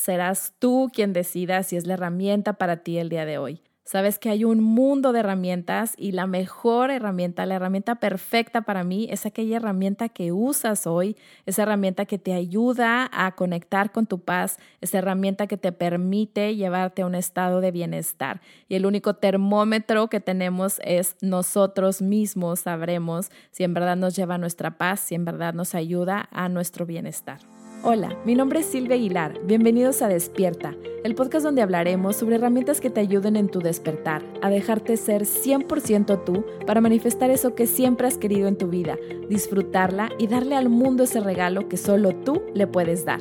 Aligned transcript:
serás 0.00 0.54
tú 0.58 0.90
quien 0.92 1.12
decida 1.12 1.62
si 1.62 1.76
es 1.76 1.86
la 1.86 1.94
herramienta 1.94 2.54
para 2.54 2.78
ti 2.78 2.98
el 2.98 3.08
día 3.08 3.24
de 3.24 3.38
hoy. 3.38 3.62
Sabes 3.90 4.20
que 4.20 4.30
hay 4.30 4.44
un 4.44 4.62
mundo 4.62 5.12
de 5.12 5.18
herramientas 5.18 5.94
y 5.96 6.12
la 6.12 6.28
mejor 6.28 6.92
herramienta, 6.92 7.44
la 7.44 7.56
herramienta 7.56 7.96
perfecta 7.96 8.60
para 8.60 8.84
mí 8.84 9.08
es 9.10 9.26
aquella 9.26 9.56
herramienta 9.56 10.08
que 10.08 10.30
usas 10.30 10.86
hoy, 10.86 11.16
esa 11.44 11.62
herramienta 11.62 12.04
que 12.04 12.16
te 12.16 12.32
ayuda 12.32 13.10
a 13.12 13.34
conectar 13.34 13.90
con 13.90 14.06
tu 14.06 14.20
paz, 14.20 14.58
esa 14.80 14.98
herramienta 14.98 15.48
que 15.48 15.56
te 15.56 15.72
permite 15.72 16.54
llevarte 16.54 17.02
a 17.02 17.06
un 17.06 17.16
estado 17.16 17.60
de 17.60 17.72
bienestar. 17.72 18.40
Y 18.68 18.76
el 18.76 18.86
único 18.86 19.14
termómetro 19.14 20.06
que 20.06 20.20
tenemos 20.20 20.80
es 20.84 21.16
nosotros 21.20 22.00
mismos 22.00 22.60
sabremos 22.60 23.32
si 23.50 23.64
en 23.64 23.74
verdad 23.74 23.96
nos 23.96 24.14
lleva 24.14 24.36
a 24.36 24.38
nuestra 24.38 24.78
paz, 24.78 25.00
si 25.00 25.16
en 25.16 25.24
verdad 25.24 25.52
nos 25.52 25.74
ayuda 25.74 26.28
a 26.30 26.48
nuestro 26.48 26.86
bienestar. 26.86 27.40
Hola, 27.82 28.14
mi 28.26 28.34
nombre 28.34 28.60
es 28.60 28.66
Silvia 28.66 28.96
Aguilar. 28.96 29.40
Bienvenidos 29.46 30.02
a 30.02 30.08
Despierta, 30.08 30.76
el 31.02 31.14
podcast 31.14 31.46
donde 31.46 31.62
hablaremos 31.62 32.14
sobre 32.14 32.36
herramientas 32.36 32.78
que 32.78 32.90
te 32.90 33.00
ayuden 33.00 33.36
en 33.36 33.48
tu 33.48 33.60
despertar, 33.60 34.22
a 34.42 34.50
dejarte 34.50 34.98
ser 34.98 35.22
100% 35.22 36.22
tú 36.26 36.44
para 36.66 36.82
manifestar 36.82 37.30
eso 37.30 37.54
que 37.54 37.66
siempre 37.66 38.06
has 38.06 38.18
querido 38.18 38.48
en 38.48 38.58
tu 38.58 38.68
vida, 38.68 38.98
disfrutarla 39.30 40.10
y 40.18 40.26
darle 40.26 40.56
al 40.56 40.68
mundo 40.68 41.04
ese 41.04 41.20
regalo 41.20 41.70
que 41.70 41.78
solo 41.78 42.14
tú 42.14 42.42
le 42.52 42.66
puedes 42.66 43.06
dar. 43.06 43.20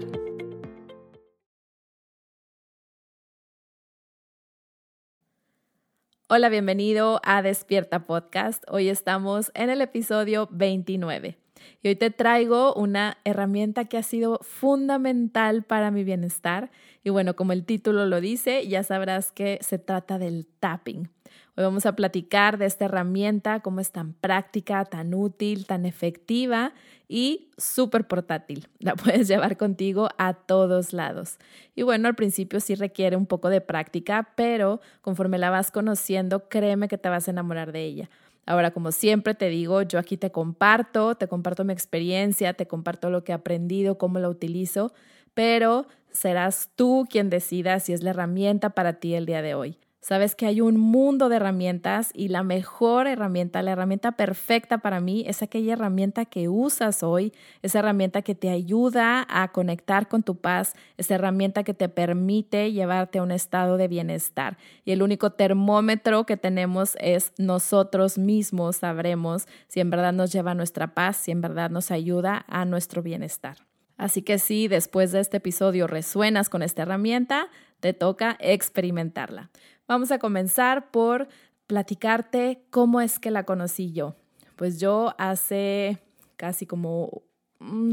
Hola, 6.27 6.49
bienvenido 6.49 7.21
a 7.23 7.41
Despierta 7.41 8.05
Podcast. 8.05 8.65
Hoy 8.67 8.89
estamos 8.89 9.51
en 9.55 9.69
el 9.69 9.79
episodio 9.79 10.49
29. 10.51 11.37
Y 11.81 11.89
hoy 11.89 11.95
te 11.95 12.11
traigo 12.11 12.73
una 12.73 13.17
herramienta 13.23 13.85
que 13.85 13.97
ha 13.97 14.03
sido 14.03 14.39
fundamental 14.41 15.63
para 15.63 15.91
mi 15.91 16.03
bienestar. 16.03 16.71
Y 17.03 17.09
bueno, 17.09 17.35
como 17.35 17.53
el 17.53 17.65
título 17.65 18.05
lo 18.05 18.21
dice, 18.21 18.67
ya 18.67 18.83
sabrás 18.83 19.31
que 19.31 19.59
se 19.61 19.79
trata 19.79 20.17
del 20.17 20.47
tapping. 20.59 21.09
Hoy 21.59 21.65
vamos 21.65 21.85
a 21.85 21.93
platicar 21.93 22.57
de 22.57 22.65
esta 22.65 22.85
herramienta, 22.85 23.59
cómo 23.59 23.81
es 23.81 23.91
tan 23.91 24.13
práctica, 24.13 24.85
tan 24.85 25.13
útil, 25.13 25.65
tan 25.65 25.85
efectiva 25.85 26.73
y 27.09 27.49
súper 27.57 28.07
portátil. 28.07 28.69
La 28.79 28.95
puedes 28.95 29.27
llevar 29.27 29.57
contigo 29.57 30.07
a 30.17 30.35
todos 30.35 30.93
lados. 30.93 31.37
Y 31.75 31.81
bueno, 31.81 32.07
al 32.07 32.15
principio 32.15 32.61
sí 32.61 32.75
requiere 32.75 33.17
un 33.17 33.25
poco 33.25 33.49
de 33.49 33.59
práctica, 33.59 34.29
pero 34.37 34.79
conforme 35.01 35.37
la 35.37 35.49
vas 35.49 35.69
conociendo, 35.69 36.47
créeme 36.47 36.87
que 36.87 36.97
te 36.97 37.09
vas 37.09 37.27
a 37.27 37.31
enamorar 37.31 37.73
de 37.73 37.83
ella. 37.83 38.09
Ahora, 38.49 38.71
como 38.71 38.91
siempre 38.91 39.35
te 39.35 39.47
digo, 39.47 39.83
yo 39.83 39.99
aquí 39.99 40.17
te 40.17 40.31
comparto, 40.31 41.13
te 41.13 41.27
comparto 41.27 41.63
mi 41.65 41.71
experiencia, 41.71 42.55
te 42.55 42.65
comparto 42.67 43.11
lo 43.11 43.23
que 43.23 43.31
he 43.31 43.35
aprendido, 43.35 43.99
cómo 43.99 44.17
la 44.17 44.27
utilizo, 44.27 44.91
pero 45.35 45.85
serás 46.11 46.71
tú 46.75 47.05
quien 47.07 47.29
decida 47.29 47.79
si 47.79 47.93
es 47.93 48.01
la 48.01 48.09
herramienta 48.09 48.71
para 48.71 48.93
ti 48.93 49.13
el 49.13 49.27
día 49.27 49.43
de 49.43 49.53
hoy. 49.53 49.77
Sabes 50.01 50.33
que 50.33 50.45
hay 50.45 50.61
un 50.61 50.77
mundo 50.77 51.27
de 51.27 51.35
herramientas 51.35 52.11
y 52.13 52.29
la 52.29 52.41
mejor 52.41 53.05
herramienta, 53.05 53.61
la 53.61 53.71
herramienta 53.71 54.13
perfecta 54.13 54.77
para 54.77 55.01
mí 55.01 55.25
es 55.27 55.41
aquella 55.41 55.73
herramienta 55.73 56.23
que 56.23 56.47
usas 56.47 57.03
hoy, 57.03 57.33
esa 57.63 57.79
herramienta 57.79 58.21
que 58.21 58.33
te 58.33 58.49
ayuda 58.49 59.27
a 59.29 59.51
conectar 59.51 60.07
con 60.07 60.23
tu 60.23 60.37
paz, 60.37 60.73
esa 60.97 61.15
herramienta 61.15 61.65
que 61.65 61.73
te 61.73 61.89
permite 61.89 62.71
llevarte 62.71 63.19
a 63.19 63.23
un 63.23 63.31
estado 63.31 63.75
de 63.75 63.89
bienestar. 63.89 64.57
Y 64.85 64.93
el 64.93 65.03
único 65.03 65.31
termómetro 65.31 66.25
que 66.25 66.37
tenemos 66.37 66.95
es 67.01 67.33
nosotros 67.37 68.17
mismos 68.17 68.77
sabremos 68.77 69.47
si 69.67 69.81
en 69.81 69.89
verdad 69.89 70.13
nos 70.13 70.31
lleva 70.31 70.51
a 70.51 70.55
nuestra 70.55 70.93
paz, 70.93 71.17
si 71.17 71.31
en 71.31 71.41
verdad 71.41 71.71
nos 71.71 71.91
ayuda 71.91 72.45
a 72.47 72.63
nuestro 72.63 73.03
bienestar. 73.03 73.57
Así 73.97 74.21
que 74.21 74.39
si 74.39 74.69
después 74.69 75.11
de 75.11 75.19
este 75.19 75.37
episodio 75.37 75.85
resuenas 75.85 76.47
con 76.47 76.63
esta 76.63 76.83
herramienta, 76.83 77.49
te 77.79 77.93
toca 77.93 78.37
experimentarla. 78.39 79.49
Vamos 79.87 80.11
a 80.11 80.19
comenzar 80.19 80.91
por 80.91 81.27
platicarte 81.67 82.63
cómo 82.69 83.01
es 83.01 83.19
que 83.19 83.31
la 83.31 83.43
conocí 83.43 83.91
yo. 83.91 84.15
Pues 84.55 84.79
yo 84.79 85.13
hace 85.17 85.99
casi 86.35 86.65
como 86.65 87.23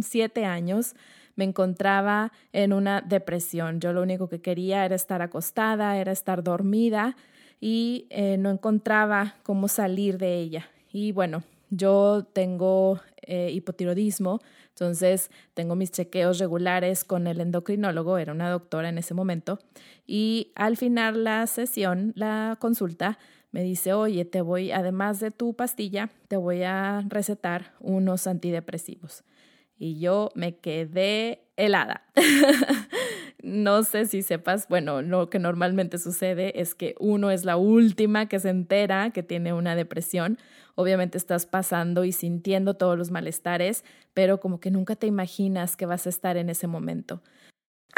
siete 0.02 0.44
años 0.44 0.94
me 1.34 1.44
encontraba 1.44 2.32
en 2.52 2.72
una 2.72 3.02
depresión. 3.02 3.80
Yo 3.80 3.92
lo 3.92 4.02
único 4.02 4.28
que 4.28 4.40
quería 4.40 4.84
era 4.84 4.94
estar 4.94 5.22
acostada, 5.22 5.98
era 5.98 6.12
estar 6.12 6.42
dormida 6.42 7.16
y 7.60 8.06
eh, 8.10 8.36
no 8.38 8.50
encontraba 8.50 9.34
cómo 9.42 9.68
salir 9.68 10.18
de 10.18 10.38
ella. 10.38 10.70
Y 10.90 11.12
bueno, 11.12 11.42
yo 11.70 12.26
tengo 12.32 13.00
eh, 13.22 13.50
hipotiroidismo, 13.52 14.40
entonces 14.68 15.30
tengo 15.54 15.74
mis 15.74 15.90
chequeos 15.90 16.38
regulares 16.38 17.04
con 17.04 17.26
el 17.26 17.40
endocrinólogo, 17.40 18.18
era 18.18 18.32
una 18.32 18.50
doctora 18.50 18.88
en 18.88 18.98
ese 18.98 19.14
momento, 19.14 19.58
y 20.06 20.52
al 20.54 20.76
final 20.76 21.24
la 21.24 21.46
sesión, 21.46 22.12
la 22.14 22.56
consulta, 22.60 23.18
me 23.52 23.62
dice, 23.62 23.94
oye, 23.94 24.24
te 24.24 24.42
voy, 24.42 24.70
además 24.70 25.18
de 25.18 25.30
tu 25.30 25.54
pastilla, 25.54 26.10
te 26.28 26.36
voy 26.36 26.62
a 26.62 27.02
recetar 27.08 27.72
unos 27.80 28.26
antidepresivos. 28.26 29.24
Y 29.78 29.98
yo 29.98 30.30
me 30.34 30.56
quedé 30.56 31.46
helada. 31.56 32.02
no 33.46 33.84
sé 33.84 34.06
si 34.06 34.22
sepas, 34.22 34.66
bueno, 34.68 35.02
lo 35.02 35.30
que 35.30 35.38
normalmente 35.38 35.98
sucede 35.98 36.60
es 36.60 36.74
que 36.74 36.96
uno 36.98 37.30
es 37.30 37.44
la 37.44 37.56
última 37.56 38.26
que 38.28 38.40
se 38.40 38.48
entera 38.50 39.10
que 39.10 39.22
tiene 39.22 39.52
una 39.52 39.76
depresión. 39.76 40.36
Obviamente 40.74 41.16
estás 41.16 41.46
pasando 41.46 42.04
y 42.04 42.10
sintiendo 42.10 42.74
todos 42.74 42.98
los 42.98 43.12
malestares, 43.12 43.84
pero 44.14 44.40
como 44.40 44.58
que 44.58 44.72
nunca 44.72 44.96
te 44.96 45.06
imaginas 45.06 45.76
que 45.76 45.86
vas 45.86 46.06
a 46.06 46.10
estar 46.10 46.36
en 46.36 46.50
ese 46.50 46.66
momento. 46.66 47.22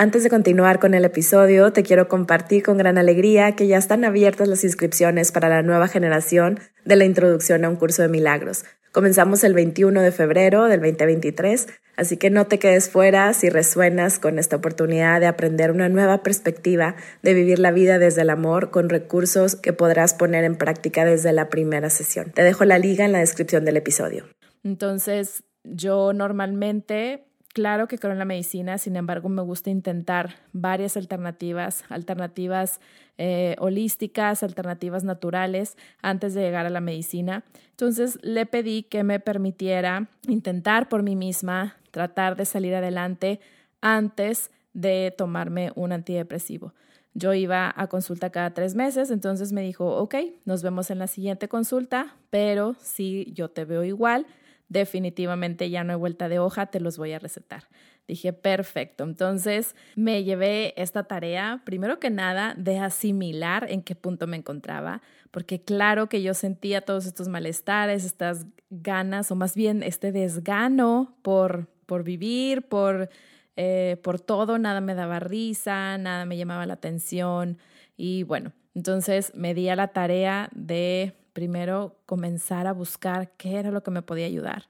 Antes 0.01 0.23
de 0.23 0.31
continuar 0.31 0.79
con 0.79 0.95
el 0.95 1.05
episodio, 1.05 1.73
te 1.73 1.83
quiero 1.83 2.07
compartir 2.07 2.63
con 2.63 2.79
gran 2.79 2.99
alegría 2.99 3.57
que 3.57 3.67
ya 3.67 3.79
están 3.79 4.05
abiertas 4.05 4.47
las 4.47 4.63
inscripciones 4.63 5.33
para 5.33 5.49
la 5.49 5.63
nueva 5.63 5.89
generación 5.89 6.61
de 6.85 6.95
la 6.95 7.05
introducción 7.05 7.65
a 7.65 7.69
un 7.69 7.75
curso 7.75 8.03
de 8.03 8.09
milagros. 8.09 8.65
Comenzamos 8.93 9.43
el 9.43 9.55
21 9.55 10.01
de 10.01 10.13
febrero 10.13 10.67
del 10.67 10.83
2023, 10.83 11.67
así 11.97 12.17
que 12.17 12.31
no 12.31 12.47
te 12.47 12.61
quedes 12.61 12.89
fuera 12.89 13.33
si 13.33 13.51
resuenas 13.51 14.21
con 14.21 14.39
esta 14.39 14.55
oportunidad 14.55 15.19
de 15.19 15.27
aprender 15.27 15.73
una 15.73 15.89
nueva 15.89 16.23
perspectiva 16.23 16.95
de 17.23 17.35
vivir 17.35 17.59
la 17.59 17.73
vida 17.73 17.99
desde 17.99 18.23
el 18.23 18.31
amor 18.31 18.71
con 18.71 18.91
recursos 18.91 19.57
que 19.57 19.73
podrás 19.73 20.15
poner 20.15 20.45
en 20.45 20.55
práctica 20.55 21.05
desde 21.05 21.33
la 21.33 21.49
primera 21.49 21.91
sesión. 21.91 22.31
Te 22.31 22.45
dejo 22.45 22.65
la 22.65 22.79
liga 22.79 23.05
en 23.05 23.11
la 23.11 23.19
descripción 23.19 23.65
del 23.65 23.79
episodio. 23.79 24.27
Entonces, 24.63 25.43
yo 25.65 26.13
normalmente 26.13 27.28
Claro 27.59 27.89
que 27.89 27.99
creo 27.99 28.13
en 28.13 28.21
la 28.21 28.25
medicina, 28.25 28.79
sin 28.79 28.95
embargo 28.95 29.29
me 29.29 29.43
gusta 29.43 29.69
intentar 29.69 30.37
varias 30.53 30.97
alternativas, 30.97 31.83
alternativas 31.89 32.79
eh, 33.17 33.57
holísticas, 33.59 34.45
alternativas 34.45 35.03
naturales 35.03 35.77
antes 36.01 36.35
de 36.35 36.43
llegar 36.43 36.67
a 36.67 36.71
la 36.71 36.81
medicina. 36.81 37.43
Entonces 37.71 38.17
le 38.23 38.47
pedí 38.47 38.85
que 38.85 39.03
me 39.03 39.19
permitiera 39.19 40.09
intentar 40.29 40.89
por 40.89 41.03
mí 41.03 41.17
misma 41.17 41.75
tratar 41.91 42.37
de 42.37 42.45
salir 42.45 42.77
adelante 42.77 43.41
antes 43.81 44.53
de 44.73 45.13
tomarme 45.19 45.73
un 45.75 45.91
antidepresivo. 45.91 46.75
Yo 47.15 47.35
iba 47.35 47.75
a 47.77 47.89
consulta 47.89 48.31
cada 48.31 48.55
tres 48.55 48.77
meses, 48.77 49.11
entonces 49.11 49.53
me 49.53 49.63
dijo, 49.63 49.97
ok, 49.97 50.15
nos 50.45 50.63
vemos 50.63 50.93
en 50.93 51.01
la 51.01 51.09
siguiente 51.09 51.49
consulta, 51.49 52.15
pero 52.31 52.77
si 52.81 53.33
yo 53.33 53.49
te 53.49 53.65
veo 53.65 53.83
igual, 53.83 54.27
definitivamente 54.69 55.71
ya 55.71 55.85
no 55.85 55.93
hay 55.93 55.99
vuelta 55.99 56.29
de 56.29 56.39
hoja, 56.39 56.67
te 56.67 56.81
los 56.81 56.99
voy 56.99 57.13
a 57.13 57.19
recetar. 57.19 57.65
Dije, 58.07 58.33
perfecto. 58.33 59.05
Entonces 59.05 59.77
me 59.95 60.25
llevé 60.25 60.73
esta 60.81 61.05
tarea, 61.05 61.61
primero 61.65 61.99
que 62.01 62.11
nada, 62.11 62.55
de 62.57 62.79
asimilar 62.79 63.67
en 63.71 63.83
qué 63.83 63.95
punto 63.95 64.27
me 64.27 64.39
encontraba, 64.39 65.03
porque 65.31 65.61
claro 65.61 66.09
que 66.09 66.23
yo 66.23 66.33
sentía 66.33 66.81
todos 66.81 67.05
estos 67.05 67.29
malestares, 67.29 68.05
estas 68.05 68.47
ganas, 68.71 69.31
o 69.31 69.37
más 69.37 69.55
bien 69.55 69.83
este 69.83 70.11
desgano 70.11 71.17
por, 71.23 71.69
por 71.85 72.03
vivir, 72.03 72.63
por, 72.63 73.11
eh, 73.57 73.99
por 74.03 74.21
todo, 74.21 74.59
nada 74.59 74.81
me 74.81 74.95
daba 74.95 75.21
risa, 75.21 75.99
nada 75.99 76.25
me 76.25 76.39
llamaba 76.39 76.65
la 76.65 76.75
atención. 76.75 77.59
Y 77.97 78.23
bueno, 78.23 78.53
entonces 78.75 79.33
me 79.35 79.55
di 79.55 79.69
a 79.69 79.77
la 79.77 79.89
tarea 79.89 80.49
de 80.55 81.18
primero 81.39 81.95
comenzar 82.05 82.67
a 82.67 82.73
buscar 82.73 83.31
qué 83.37 83.61
era 83.61 83.71
lo 83.71 83.85
que 83.85 83.93
me 83.93 84.03
podía 84.03 84.27
ayudar. 84.27 84.65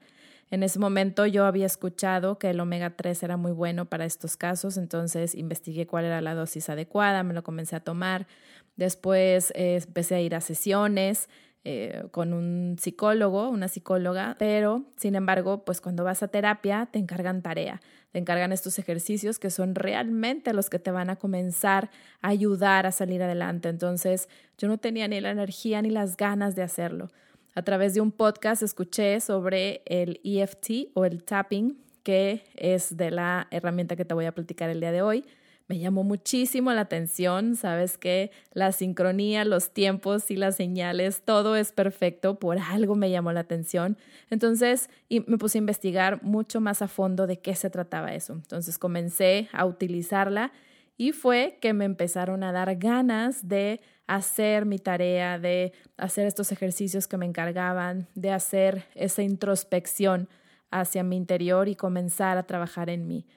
En 0.51 0.61
ese 0.61 0.77
momento 0.77 1.25
yo 1.25 1.45
había 1.45 1.65
escuchado 1.65 2.37
que 2.37 2.51
el 2.51 2.59
omega 2.59 2.91
3 2.91 3.23
era 3.23 3.37
muy 3.37 3.51
bueno 3.51 3.85
para 3.85 4.05
estos 4.05 4.37
casos, 4.37 4.77
entonces 4.77 5.33
investigué 5.33 5.87
cuál 5.87 6.05
era 6.05 6.21
la 6.21 6.35
dosis 6.35 6.69
adecuada, 6.69 7.23
me 7.23 7.33
lo 7.33 7.41
comencé 7.41 7.75
a 7.75 7.79
tomar. 7.79 8.27
Después 8.75 9.51
eh, 9.55 9.81
empecé 9.83 10.13
a 10.13 10.21
ir 10.21 10.35
a 10.35 10.41
sesiones, 10.41 11.27
eh, 11.65 12.05
con 12.11 12.31
un 12.31 12.77
psicólogo, 12.79 13.49
una 13.49 13.67
psicóloga, 13.67 14.37
pero 14.39 14.85
sin 14.95 15.15
embargo, 15.15 15.65
pues 15.65 15.81
cuando 15.81 16.05
vas 16.05 16.23
a 16.23 16.29
terapia 16.29 16.87
te 16.89 16.99
encargan 16.99 17.41
tarea, 17.41 17.81
te 18.11 18.19
encargan 18.19 18.53
estos 18.53 18.79
ejercicios 18.79 19.39
que 19.39 19.49
son 19.49 19.75
realmente 19.75 20.53
los 20.53 20.69
que 20.69 20.79
te 20.79 20.91
van 20.91 21.09
a 21.09 21.17
comenzar 21.17 21.89
a 22.21 22.29
ayudar 22.29 22.85
a 22.85 22.93
salir 22.93 23.21
adelante. 23.21 23.67
Entonces 23.67 24.29
yo 24.57 24.69
no 24.69 24.77
tenía 24.77 25.07
ni 25.09 25.19
la 25.19 25.31
energía 25.31 25.81
ni 25.81 25.89
las 25.89 26.15
ganas 26.15 26.55
de 26.55 26.63
hacerlo. 26.63 27.09
A 27.55 27.61
través 27.61 27.93
de 27.93 27.99
un 27.99 28.13
podcast 28.13 28.63
escuché 28.63 29.19
sobre 29.19 29.81
el 29.85 30.21
EFT 30.23 30.91
o 30.93 31.03
el 31.03 31.25
tapping, 31.25 31.77
que 32.03 32.45
es 32.55 32.95
de 32.95 33.11
la 33.11 33.47
herramienta 33.51 33.97
que 33.97 34.05
te 34.05 34.13
voy 34.13 34.25
a 34.25 34.31
platicar 34.31 34.69
el 34.69 34.79
día 34.79 34.93
de 34.93 35.01
hoy 35.01 35.25
me 35.69 35.77
llamó 35.77 36.03
muchísimo 36.03 36.73
la 36.73 36.81
atención, 36.81 37.55
sabes 37.55 37.99
que 37.99 38.31
la 38.53 38.71
sincronía, 38.71 39.45
los 39.45 39.71
tiempos 39.71 40.31
y 40.31 40.35
las 40.35 40.55
señales, 40.55 41.21
todo 41.21 41.55
es 41.55 41.71
perfecto, 41.71 42.39
por 42.39 42.57
algo 42.57 42.95
me 42.95 43.11
llamó 43.11 43.31
la 43.31 43.41
atención. 43.41 43.95
Entonces 44.31 44.89
me 45.09 45.37
puse 45.37 45.59
a 45.59 45.61
investigar 45.61 46.23
mucho 46.23 46.59
más 46.59 46.81
a 46.81 46.87
fondo 46.87 47.27
de 47.27 47.39
qué 47.39 47.53
se 47.53 47.69
trataba 47.69 48.15
eso. 48.15 48.33
Entonces 48.33 48.79
comencé 48.79 49.47
a 49.53 49.65
utilizarla 49.67 50.51
y 50.97 51.11
fue 51.11 51.59
que 51.61 51.73
me 51.73 51.85
empezaron 51.85 52.43
a 52.43 52.51
dar 52.51 52.75
ganas 52.77 53.47
de 53.47 53.79
hacer 54.07 54.65
mi 54.65 54.79
tarea, 54.79 55.37
de 55.37 55.73
hacer 55.97 56.25
estos 56.25 56.51
ejercicios 56.51 57.07
que 57.07 57.17
me 57.17 57.27
encargaban, 57.27 58.07
de 58.15 58.31
hacer 58.31 58.85
esa 58.95 59.21
introspección 59.21 60.29
hacia 60.71 61.03
mi 61.03 61.15
interior 61.15 61.67
y 61.67 61.75
comenzar 61.75 62.39
a 62.39 62.43
trabajar 62.47 62.89
en 62.89 63.07
mí 63.07 63.27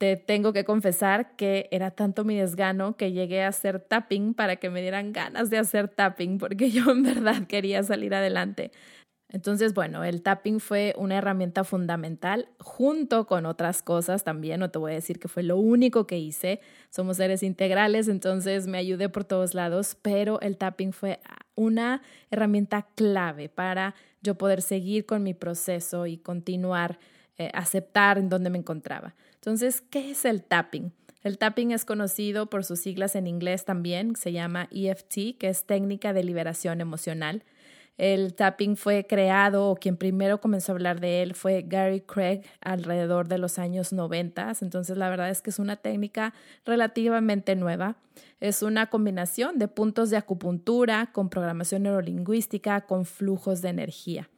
te 0.00 0.16
tengo 0.16 0.54
que 0.54 0.64
confesar 0.64 1.36
que 1.36 1.68
era 1.70 1.90
tanto 1.90 2.24
mi 2.24 2.34
desgano 2.34 2.96
que 2.96 3.12
llegué 3.12 3.42
a 3.42 3.48
hacer 3.48 3.80
tapping 3.80 4.32
para 4.32 4.56
que 4.56 4.70
me 4.70 4.80
dieran 4.80 5.12
ganas 5.12 5.50
de 5.50 5.58
hacer 5.58 5.88
tapping, 5.88 6.38
porque 6.38 6.70
yo 6.70 6.90
en 6.90 7.02
verdad 7.02 7.46
quería 7.46 7.82
salir 7.82 8.14
adelante. 8.14 8.72
Entonces, 9.28 9.74
bueno, 9.74 10.02
el 10.02 10.22
tapping 10.22 10.58
fue 10.58 10.94
una 10.96 11.18
herramienta 11.18 11.64
fundamental 11.64 12.48
junto 12.60 13.26
con 13.26 13.44
otras 13.44 13.82
cosas 13.82 14.24
también, 14.24 14.60
no 14.60 14.70
te 14.70 14.78
voy 14.78 14.92
a 14.92 14.94
decir 14.94 15.18
que 15.20 15.28
fue 15.28 15.42
lo 15.42 15.58
único 15.58 16.06
que 16.06 16.18
hice, 16.18 16.60
somos 16.88 17.18
seres 17.18 17.42
integrales, 17.42 18.08
entonces 18.08 18.66
me 18.66 18.78
ayudé 18.78 19.10
por 19.10 19.24
todos 19.24 19.52
lados, 19.54 19.98
pero 20.00 20.40
el 20.40 20.56
tapping 20.56 20.94
fue 20.94 21.20
una 21.56 22.00
herramienta 22.30 22.88
clave 22.94 23.50
para 23.50 23.94
yo 24.22 24.36
poder 24.36 24.62
seguir 24.62 25.04
con 25.04 25.22
mi 25.22 25.34
proceso 25.34 26.06
y 26.06 26.16
continuar 26.16 26.98
eh, 27.36 27.50
aceptar 27.54 28.18
en 28.18 28.28
dónde 28.28 28.50
me 28.50 28.58
encontraba. 28.58 29.14
Entonces, 29.40 29.80
¿qué 29.80 30.10
es 30.10 30.26
el 30.26 30.42
tapping? 30.42 30.92
El 31.22 31.38
tapping 31.38 31.70
es 31.70 31.86
conocido 31.86 32.50
por 32.50 32.62
sus 32.62 32.80
siglas 32.80 33.16
en 33.16 33.26
inglés 33.26 33.64
también, 33.64 34.14
se 34.16 34.32
llama 34.32 34.68
EFT, 34.70 35.38
que 35.38 35.48
es 35.48 35.64
técnica 35.64 36.12
de 36.12 36.24
liberación 36.24 36.82
emocional. 36.82 37.42
El 37.96 38.34
tapping 38.34 38.76
fue 38.76 39.06
creado, 39.06 39.70
o 39.70 39.76
quien 39.76 39.96
primero 39.96 40.40
comenzó 40.40 40.72
a 40.72 40.74
hablar 40.74 41.00
de 41.00 41.22
él 41.22 41.34
fue 41.34 41.62
Gary 41.66 42.02
Craig 42.02 42.42
alrededor 42.60 43.28
de 43.28 43.38
los 43.38 43.58
años 43.58 43.94
90. 43.94 44.52
Entonces, 44.60 44.98
la 44.98 45.08
verdad 45.08 45.30
es 45.30 45.40
que 45.40 45.48
es 45.48 45.58
una 45.58 45.76
técnica 45.76 46.34
relativamente 46.66 47.56
nueva. 47.56 47.96
Es 48.40 48.62
una 48.62 48.88
combinación 48.88 49.58
de 49.58 49.68
puntos 49.68 50.10
de 50.10 50.18
acupuntura 50.18 51.10
con 51.12 51.30
programación 51.30 51.82
neurolingüística, 51.82 52.82
con 52.82 53.06
flujos 53.06 53.62
de 53.62 53.70
energía. 53.70 54.28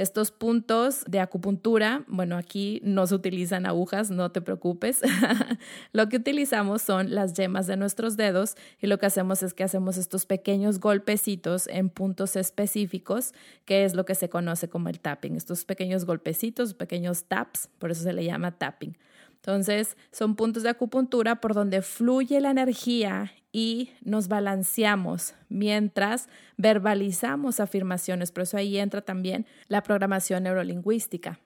Estos 0.00 0.30
puntos 0.30 1.04
de 1.06 1.20
acupuntura, 1.20 2.04
bueno, 2.08 2.38
aquí 2.38 2.80
no 2.82 3.06
se 3.06 3.14
utilizan 3.14 3.66
agujas, 3.66 4.10
no 4.10 4.32
te 4.32 4.40
preocupes. 4.40 5.02
lo 5.92 6.08
que 6.08 6.16
utilizamos 6.16 6.80
son 6.80 7.14
las 7.14 7.34
yemas 7.34 7.66
de 7.66 7.76
nuestros 7.76 8.16
dedos 8.16 8.56
y 8.80 8.86
lo 8.86 8.98
que 8.98 9.04
hacemos 9.04 9.42
es 9.42 9.52
que 9.52 9.62
hacemos 9.62 9.98
estos 9.98 10.24
pequeños 10.24 10.80
golpecitos 10.80 11.66
en 11.66 11.90
puntos 11.90 12.36
específicos, 12.36 13.34
que 13.66 13.84
es 13.84 13.94
lo 13.94 14.06
que 14.06 14.14
se 14.14 14.30
conoce 14.30 14.70
como 14.70 14.88
el 14.88 15.00
tapping. 15.00 15.36
Estos 15.36 15.66
pequeños 15.66 16.06
golpecitos, 16.06 16.72
pequeños 16.72 17.24
taps, 17.24 17.68
por 17.78 17.90
eso 17.90 18.02
se 18.02 18.14
le 18.14 18.24
llama 18.24 18.52
tapping. 18.52 18.96
Entonces, 19.42 19.96
son 20.12 20.36
puntos 20.36 20.62
de 20.62 20.68
acupuntura 20.68 21.40
por 21.40 21.54
donde 21.54 21.80
fluye 21.80 22.40
la 22.40 22.50
energía 22.50 23.32
y 23.52 23.90
nos 24.02 24.28
balanceamos 24.28 25.34
mientras 25.48 26.28
verbalizamos 26.58 27.58
afirmaciones. 27.58 28.32
Por 28.32 28.42
eso 28.42 28.58
ahí 28.58 28.76
entra 28.78 29.00
también 29.00 29.46
la 29.68 29.82
programación 29.82 30.42
neurolingüística. 30.42 31.40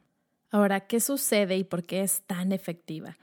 Ahora, 0.51 0.81
¿qué 0.81 1.01
sucede 1.01 1.57
y 1.57 1.65
por 1.65 1.85
qué 1.85 2.03
es 2.03 2.23
tan 2.23 2.53
efectiva? 2.53 3.17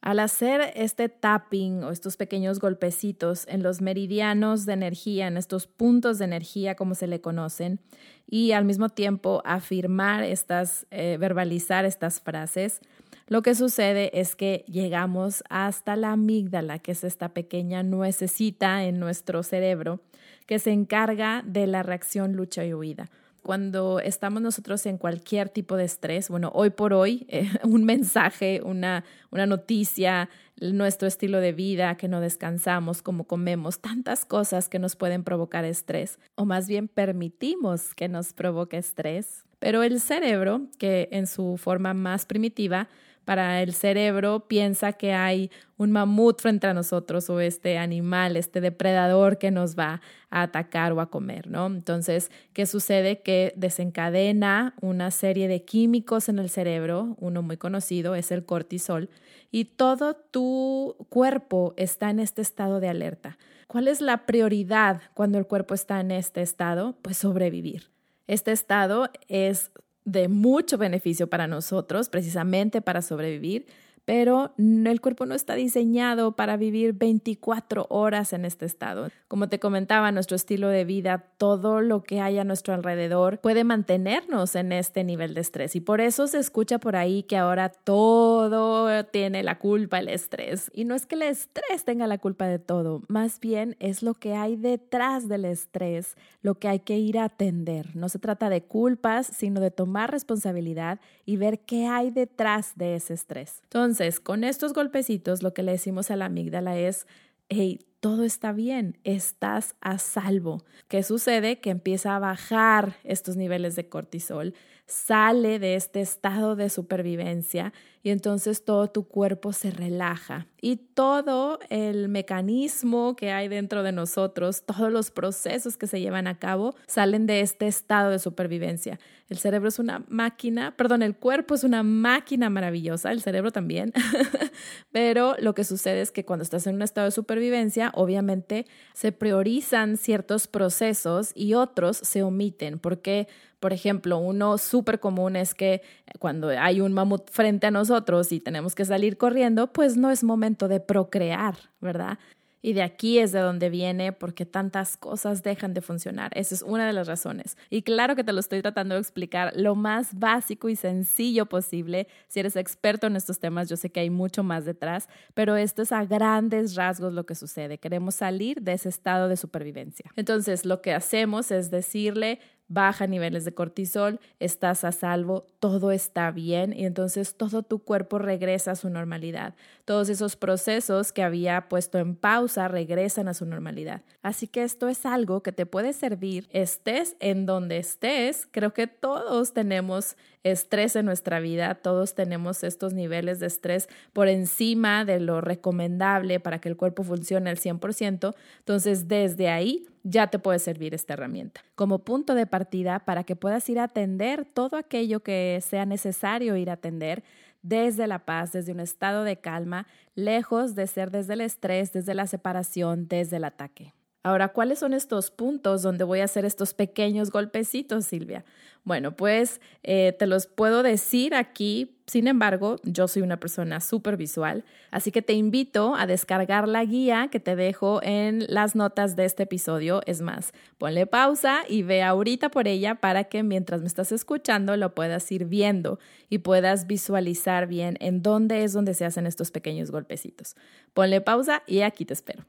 Al 0.00 0.20
hacer 0.20 0.72
este 0.76 1.08
tapping 1.08 1.82
o 1.82 1.90
estos 1.90 2.16
pequeños 2.16 2.60
golpecitos 2.60 3.46
en 3.48 3.64
los 3.64 3.80
meridianos 3.80 4.64
de 4.64 4.74
energía, 4.74 5.26
en 5.26 5.36
estos 5.36 5.66
puntos 5.66 6.18
de 6.18 6.24
energía 6.24 6.76
como 6.76 6.94
se 6.94 7.08
le 7.08 7.20
conocen, 7.20 7.80
y 8.26 8.52
al 8.52 8.64
mismo 8.64 8.90
tiempo 8.90 9.42
afirmar 9.44 10.22
estas, 10.22 10.86
eh, 10.90 11.16
verbalizar 11.18 11.84
estas 11.84 12.20
frases, 12.20 12.80
lo 13.28 13.42
que 13.42 13.54
sucede 13.54 14.10
es 14.18 14.34
que 14.34 14.64
llegamos 14.68 15.44
hasta 15.50 15.96
la 15.96 16.12
amígdala, 16.12 16.78
que 16.78 16.92
es 16.92 17.04
esta 17.04 17.34
pequeña 17.34 17.82
nuececita 17.82 18.84
en 18.84 18.98
nuestro 18.98 19.42
cerebro 19.42 20.00
que 20.46 20.58
se 20.58 20.72
encarga 20.72 21.42
de 21.46 21.66
la 21.66 21.82
reacción 21.82 22.32
lucha 22.32 22.64
y 22.64 22.72
huida. 22.72 23.10
Cuando 23.42 24.00
estamos 24.00 24.42
nosotros 24.42 24.84
en 24.86 24.96
cualquier 24.96 25.50
tipo 25.50 25.76
de 25.76 25.84
estrés, 25.84 26.30
bueno, 26.30 26.50
hoy 26.54 26.70
por 26.70 26.94
hoy, 26.94 27.26
eh, 27.30 27.50
un 27.64 27.84
mensaje, 27.84 28.62
una, 28.64 29.04
una 29.30 29.46
noticia, 29.46 30.30
nuestro 30.60 31.06
estilo 31.06 31.40
de 31.40 31.52
vida, 31.52 31.96
que 31.96 32.08
no 32.08 32.20
descansamos, 32.20 33.02
cómo 33.02 33.24
comemos, 33.24 33.80
tantas 33.80 34.24
cosas 34.24 34.68
que 34.70 34.78
nos 34.78 34.96
pueden 34.96 35.22
provocar 35.22 35.66
estrés, 35.66 36.18
o 36.34 36.46
más 36.46 36.66
bien 36.66 36.88
permitimos 36.88 37.94
que 37.94 38.08
nos 38.08 38.32
provoque 38.32 38.78
estrés. 38.78 39.44
Pero 39.58 39.82
el 39.82 40.00
cerebro, 40.00 40.68
que 40.78 41.08
en 41.12 41.26
su 41.26 41.56
forma 41.56 41.94
más 41.94 42.26
primitiva, 42.26 42.88
para 43.28 43.60
el 43.60 43.74
cerebro 43.74 44.48
piensa 44.48 44.94
que 44.94 45.12
hay 45.12 45.50
un 45.76 45.92
mamut 45.92 46.40
frente 46.40 46.66
a 46.66 46.72
nosotros 46.72 47.28
o 47.28 47.40
este 47.40 47.76
animal, 47.76 48.38
este 48.38 48.62
depredador 48.62 49.36
que 49.36 49.50
nos 49.50 49.78
va 49.78 50.00
a 50.30 50.42
atacar 50.44 50.92
o 50.92 51.02
a 51.02 51.10
comer, 51.10 51.46
¿no? 51.46 51.66
Entonces, 51.66 52.30
¿qué 52.54 52.64
sucede? 52.64 53.20
Que 53.20 53.52
desencadena 53.54 54.74
una 54.80 55.10
serie 55.10 55.46
de 55.46 55.62
químicos 55.62 56.30
en 56.30 56.38
el 56.38 56.48
cerebro, 56.48 57.16
uno 57.20 57.42
muy 57.42 57.58
conocido 57.58 58.14
es 58.14 58.32
el 58.32 58.46
cortisol, 58.46 59.10
y 59.50 59.66
todo 59.66 60.14
tu 60.14 60.96
cuerpo 61.10 61.74
está 61.76 62.08
en 62.08 62.20
este 62.20 62.40
estado 62.40 62.80
de 62.80 62.88
alerta. 62.88 63.36
¿Cuál 63.66 63.88
es 63.88 64.00
la 64.00 64.24
prioridad 64.24 65.02
cuando 65.12 65.36
el 65.36 65.46
cuerpo 65.46 65.74
está 65.74 66.00
en 66.00 66.12
este 66.12 66.40
estado? 66.40 66.96
Pues 67.02 67.18
sobrevivir. 67.18 67.90
Este 68.28 68.52
estado 68.52 69.10
es 69.26 69.72
de 70.04 70.28
mucho 70.28 70.78
beneficio 70.78 71.28
para 71.28 71.46
nosotros, 71.46 72.08
precisamente 72.08 72.80
para 72.80 73.02
sobrevivir, 73.02 73.66
pero 74.08 74.54
el 74.56 75.02
cuerpo 75.02 75.26
no 75.26 75.34
está 75.34 75.54
diseñado 75.54 76.32
para 76.32 76.56
vivir 76.56 76.94
24 76.94 77.88
horas 77.90 78.32
en 78.32 78.46
este 78.46 78.64
estado. 78.64 79.10
Como 79.28 79.50
te 79.50 79.58
comentaba, 79.58 80.10
nuestro 80.12 80.34
estilo 80.34 80.68
de 80.68 80.86
vida, 80.86 81.26
todo 81.36 81.82
lo 81.82 82.02
que 82.02 82.22
hay 82.22 82.38
a 82.38 82.44
nuestro 82.44 82.72
alrededor 82.72 83.38
puede 83.40 83.64
mantenernos 83.64 84.54
en 84.54 84.72
este 84.72 85.04
nivel 85.04 85.34
de 85.34 85.42
estrés 85.42 85.76
y 85.76 85.82
por 85.82 86.00
eso 86.00 86.26
se 86.26 86.38
escucha 86.38 86.78
por 86.78 86.96
ahí 86.96 87.24
que 87.24 87.36
ahora 87.36 87.68
todo 87.68 89.04
tiene 89.04 89.42
la 89.42 89.58
culpa 89.58 89.98
el 89.98 90.08
estrés. 90.08 90.70
Y 90.72 90.86
no 90.86 90.94
es 90.94 91.04
que 91.04 91.16
el 91.16 91.22
estrés 91.24 91.84
tenga 91.84 92.06
la 92.06 92.16
culpa 92.16 92.46
de 92.46 92.58
todo, 92.58 93.02
más 93.08 93.40
bien 93.40 93.76
es 93.78 94.02
lo 94.02 94.14
que 94.14 94.32
hay 94.32 94.56
detrás 94.56 95.28
del 95.28 95.44
estrés, 95.44 96.16
lo 96.40 96.54
que 96.54 96.68
hay 96.68 96.78
que 96.78 96.96
ir 96.96 97.18
a 97.18 97.24
atender. 97.24 97.94
No 97.94 98.08
se 98.08 98.18
trata 98.18 98.48
de 98.48 98.62
culpas, 98.62 99.26
sino 99.26 99.60
de 99.60 99.70
tomar 99.70 100.10
responsabilidad 100.10 100.98
y 101.26 101.36
ver 101.36 101.60
qué 101.60 101.88
hay 101.88 102.10
detrás 102.10 102.72
de 102.74 102.94
ese 102.94 103.12
estrés. 103.12 103.60
Entonces, 103.64 103.97
entonces, 104.00 104.20
con 104.20 104.44
estos 104.44 104.74
golpecitos, 104.74 105.42
lo 105.42 105.52
que 105.52 105.62
le 105.64 105.72
decimos 105.72 106.10
a 106.10 106.16
la 106.16 106.26
amígdala 106.26 106.78
es, 106.78 107.06
hey, 107.48 107.80
todo 108.00 108.24
está 108.24 108.52
bien, 108.52 108.98
estás 109.04 109.74
a 109.80 109.98
salvo. 109.98 110.64
¿Qué 110.88 111.02
sucede? 111.02 111.60
Que 111.60 111.70
empieza 111.70 112.14
a 112.14 112.18
bajar 112.18 112.96
estos 113.04 113.36
niveles 113.36 113.74
de 113.76 113.88
cortisol, 113.88 114.54
sale 114.86 115.58
de 115.58 115.74
este 115.74 116.00
estado 116.00 116.56
de 116.56 116.70
supervivencia 116.70 117.72
y 118.02 118.10
entonces 118.10 118.64
todo 118.64 118.88
tu 118.88 119.06
cuerpo 119.06 119.52
se 119.52 119.70
relaja 119.70 120.46
y 120.60 120.76
todo 120.76 121.58
el 121.68 122.08
mecanismo 122.08 123.14
que 123.14 123.30
hay 123.30 123.48
dentro 123.48 123.82
de 123.82 123.92
nosotros, 123.92 124.64
todos 124.64 124.90
los 124.90 125.10
procesos 125.10 125.76
que 125.76 125.86
se 125.86 126.00
llevan 126.00 126.26
a 126.26 126.38
cabo 126.38 126.74
salen 126.86 127.26
de 127.26 127.40
este 127.40 127.66
estado 127.66 128.10
de 128.10 128.18
supervivencia. 128.18 128.98
El 129.28 129.36
cerebro 129.36 129.68
es 129.68 129.78
una 129.78 130.04
máquina, 130.08 130.74
perdón, 130.74 131.02
el 131.02 131.14
cuerpo 131.14 131.54
es 131.54 131.64
una 131.64 131.82
máquina 131.82 132.48
maravillosa, 132.48 133.12
el 133.12 133.20
cerebro 133.20 133.52
también, 133.52 133.92
pero 134.90 135.36
lo 135.38 135.54
que 135.54 135.64
sucede 135.64 136.00
es 136.00 136.10
que 136.10 136.24
cuando 136.24 136.44
estás 136.44 136.66
en 136.66 136.76
un 136.76 136.82
estado 136.82 137.04
de 137.04 137.10
supervivencia, 137.10 137.87
obviamente 137.94 138.66
se 138.94 139.12
priorizan 139.12 139.96
ciertos 139.96 140.46
procesos 140.46 141.32
y 141.34 141.54
otros 141.54 141.96
se 141.96 142.22
omiten 142.22 142.78
porque 142.78 143.28
por 143.60 143.72
ejemplo, 143.72 144.18
uno 144.18 144.56
súper 144.56 145.00
común 145.00 145.34
es 145.34 145.52
que 145.54 145.82
cuando 146.20 146.48
hay 146.48 146.80
un 146.80 146.92
mamut 146.92 147.28
frente 147.30 147.66
a 147.66 147.70
nosotros 147.72 148.30
y 148.30 148.38
tenemos 148.38 148.74
que 148.76 148.84
salir 148.84 149.16
corriendo, 149.16 149.72
pues 149.72 149.96
no 149.96 150.10
es 150.10 150.22
momento 150.22 150.68
de 150.68 150.78
procrear, 150.78 151.56
¿verdad? 151.80 152.18
Y 152.60 152.72
de 152.72 152.82
aquí 152.82 153.18
es 153.18 153.32
de 153.32 153.40
donde 153.40 153.70
viene 153.70 154.12
porque 154.12 154.46
tantas 154.46 154.96
cosas 154.96 155.42
dejan 155.42 155.74
de 155.74 155.80
funcionar. 155.80 156.30
Esa 156.34 156.54
es 156.54 156.62
una 156.62 156.86
de 156.86 156.92
las 156.92 157.06
razones. 157.06 157.56
Y 157.70 157.82
claro 157.82 158.16
que 158.16 158.24
te 158.24 158.32
lo 158.32 158.40
estoy 158.40 158.62
tratando 158.62 158.94
de 158.94 159.00
explicar 159.00 159.52
lo 159.56 159.74
más 159.74 160.18
básico 160.18 160.68
y 160.68 160.76
sencillo 160.76 161.46
posible. 161.46 162.08
Si 162.28 162.40
eres 162.40 162.56
experto 162.56 163.06
en 163.06 163.16
estos 163.16 163.38
temas, 163.38 163.68
yo 163.68 163.76
sé 163.76 163.90
que 163.90 164.00
hay 164.00 164.10
mucho 164.10 164.42
más 164.42 164.64
detrás, 164.64 165.08
pero 165.34 165.56
esto 165.56 165.82
es 165.82 165.92
a 165.92 166.04
grandes 166.04 166.74
rasgos 166.74 167.12
lo 167.12 167.26
que 167.26 167.34
sucede. 167.34 167.78
Queremos 167.78 168.16
salir 168.16 168.62
de 168.62 168.72
ese 168.72 168.88
estado 168.88 169.28
de 169.28 169.36
supervivencia. 169.36 170.10
Entonces, 170.16 170.64
lo 170.64 170.82
que 170.82 170.94
hacemos 170.94 171.50
es 171.50 171.70
decirle, 171.70 172.40
baja 172.68 173.06
niveles 173.06 173.44
de 173.44 173.54
cortisol, 173.54 174.20
estás 174.38 174.84
a 174.84 174.92
salvo, 174.92 175.46
todo 175.58 175.90
está 175.90 176.30
bien 176.30 176.72
y 176.72 176.84
entonces 176.84 177.36
todo 177.36 177.62
tu 177.62 177.80
cuerpo 177.80 178.18
regresa 178.18 178.72
a 178.72 178.76
su 178.76 178.90
normalidad. 178.90 179.54
Todos 179.84 180.08
esos 180.10 180.36
procesos 180.36 181.12
que 181.12 181.22
había 181.22 181.68
puesto 181.68 181.98
en 181.98 182.14
pausa 182.14 182.68
regresan 182.68 183.28
a 183.28 183.34
su 183.34 183.46
normalidad. 183.46 184.02
Así 184.22 184.46
que 184.46 184.62
esto 184.62 184.88
es 184.88 185.06
algo 185.06 185.42
que 185.42 185.52
te 185.52 185.66
puede 185.66 185.92
servir, 185.92 186.46
estés 186.52 187.16
en 187.20 187.46
donde 187.46 187.78
estés. 187.78 188.46
Creo 188.50 188.74
que 188.74 188.86
todos 188.86 189.54
tenemos 189.54 190.16
estrés 190.50 190.96
en 190.96 191.06
nuestra 191.06 191.40
vida, 191.40 191.74
todos 191.74 192.14
tenemos 192.14 192.64
estos 192.64 192.94
niveles 192.94 193.40
de 193.40 193.46
estrés 193.46 193.88
por 194.12 194.28
encima 194.28 195.04
de 195.04 195.20
lo 195.20 195.40
recomendable 195.40 196.40
para 196.40 196.60
que 196.60 196.68
el 196.68 196.76
cuerpo 196.76 197.02
funcione 197.02 197.50
al 197.50 197.58
100%. 197.58 198.34
Entonces, 198.58 199.08
desde 199.08 199.48
ahí 199.48 199.86
ya 200.02 200.28
te 200.28 200.38
puede 200.38 200.58
servir 200.58 200.94
esta 200.94 201.14
herramienta 201.14 201.60
como 201.74 202.00
punto 202.00 202.34
de 202.34 202.46
partida 202.46 203.00
para 203.00 203.24
que 203.24 203.36
puedas 203.36 203.68
ir 203.68 203.78
a 203.78 203.84
atender 203.84 204.44
todo 204.44 204.76
aquello 204.76 205.20
que 205.20 205.60
sea 205.62 205.86
necesario 205.86 206.56
ir 206.56 206.70
a 206.70 206.74
atender 206.74 207.22
desde 207.62 208.06
la 208.06 208.24
paz, 208.24 208.52
desde 208.52 208.72
un 208.72 208.80
estado 208.80 209.24
de 209.24 209.38
calma, 209.38 209.86
lejos 210.14 210.74
de 210.74 210.86
ser 210.86 211.10
desde 211.10 211.34
el 211.34 211.40
estrés, 211.40 211.92
desde 211.92 212.14
la 212.14 212.26
separación, 212.26 213.08
desde 213.08 213.36
el 213.36 213.44
ataque. 213.44 213.94
Ahora, 214.28 214.48
¿cuáles 214.48 214.80
son 214.80 214.92
estos 214.92 215.30
puntos 215.30 215.80
donde 215.80 216.04
voy 216.04 216.20
a 216.20 216.24
hacer 216.24 216.44
estos 216.44 216.74
pequeños 216.74 217.30
golpecitos, 217.30 218.04
Silvia? 218.04 218.44
Bueno, 218.84 219.16
pues 219.16 219.58
eh, 219.82 220.14
te 220.18 220.26
los 220.26 220.46
puedo 220.46 220.82
decir 220.82 221.34
aquí. 221.34 221.96
Sin 222.06 222.28
embargo, 222.28 222.76
yo 222.82 223.08
soy 223.08 223.22
una 223.22 223.40
persona 223.40 223.80
súper 223.80 224.18
visual, 224.18 224.66
así 224.90 225.12
que 225.12 225.22
te 225.22 225.32
invito 225.32 225.94
a 225.94 226.06
descargar 226.06 226.68
la 226.68 226.84
guía 226.84 227.28
que 227.32 227.40
te 227.40 227.56
dejo 227.56 228.02
en 228.02 228.44
las 228.48 228.76
notas 228.76 229.16
de 229.16 229.24
este 229.24 229.44
episodio. 229.44 230.02
Es 230.04 230.20
más, 230.20 230.52
ponle 230.76 231.06
pausa 231.06 231.62
y 231.66 231.82
ve 231.82 232.02
ahorita 232.02 232.50
por 232.50 232.68
ella 232.68 232.96
para 232.96 233.24
que 233.24 233.42
mientras 233.42 233.80
me 233.80 233.86
estás 233.86 234.12
escuchando 234.12 234.76
lo 234.76 234.94
puedas 234.94 235.32
ir 235.32 235.46
viendo 235.46 235.98
y 236.28 236.40
puedas 236.40 236.86
visualizar 236.86 237.66
bien 237.66 237.96
en 238.00 238.22
dónde 238.22 238.62
es 238.62 238.74
donde 238.74 238.92
se 238.92 239.06
hacen 239.06 239.26
estos 239.26 239.50
pequeños 239.50 239.90
golpecitos. 239.90 240.54
Ponle 240.92 241.22
pausa 241.22 241.62
y 241.66 241.80
aquí 241.80 242.04
te 242.04 242.12
espero. 242.12 242.44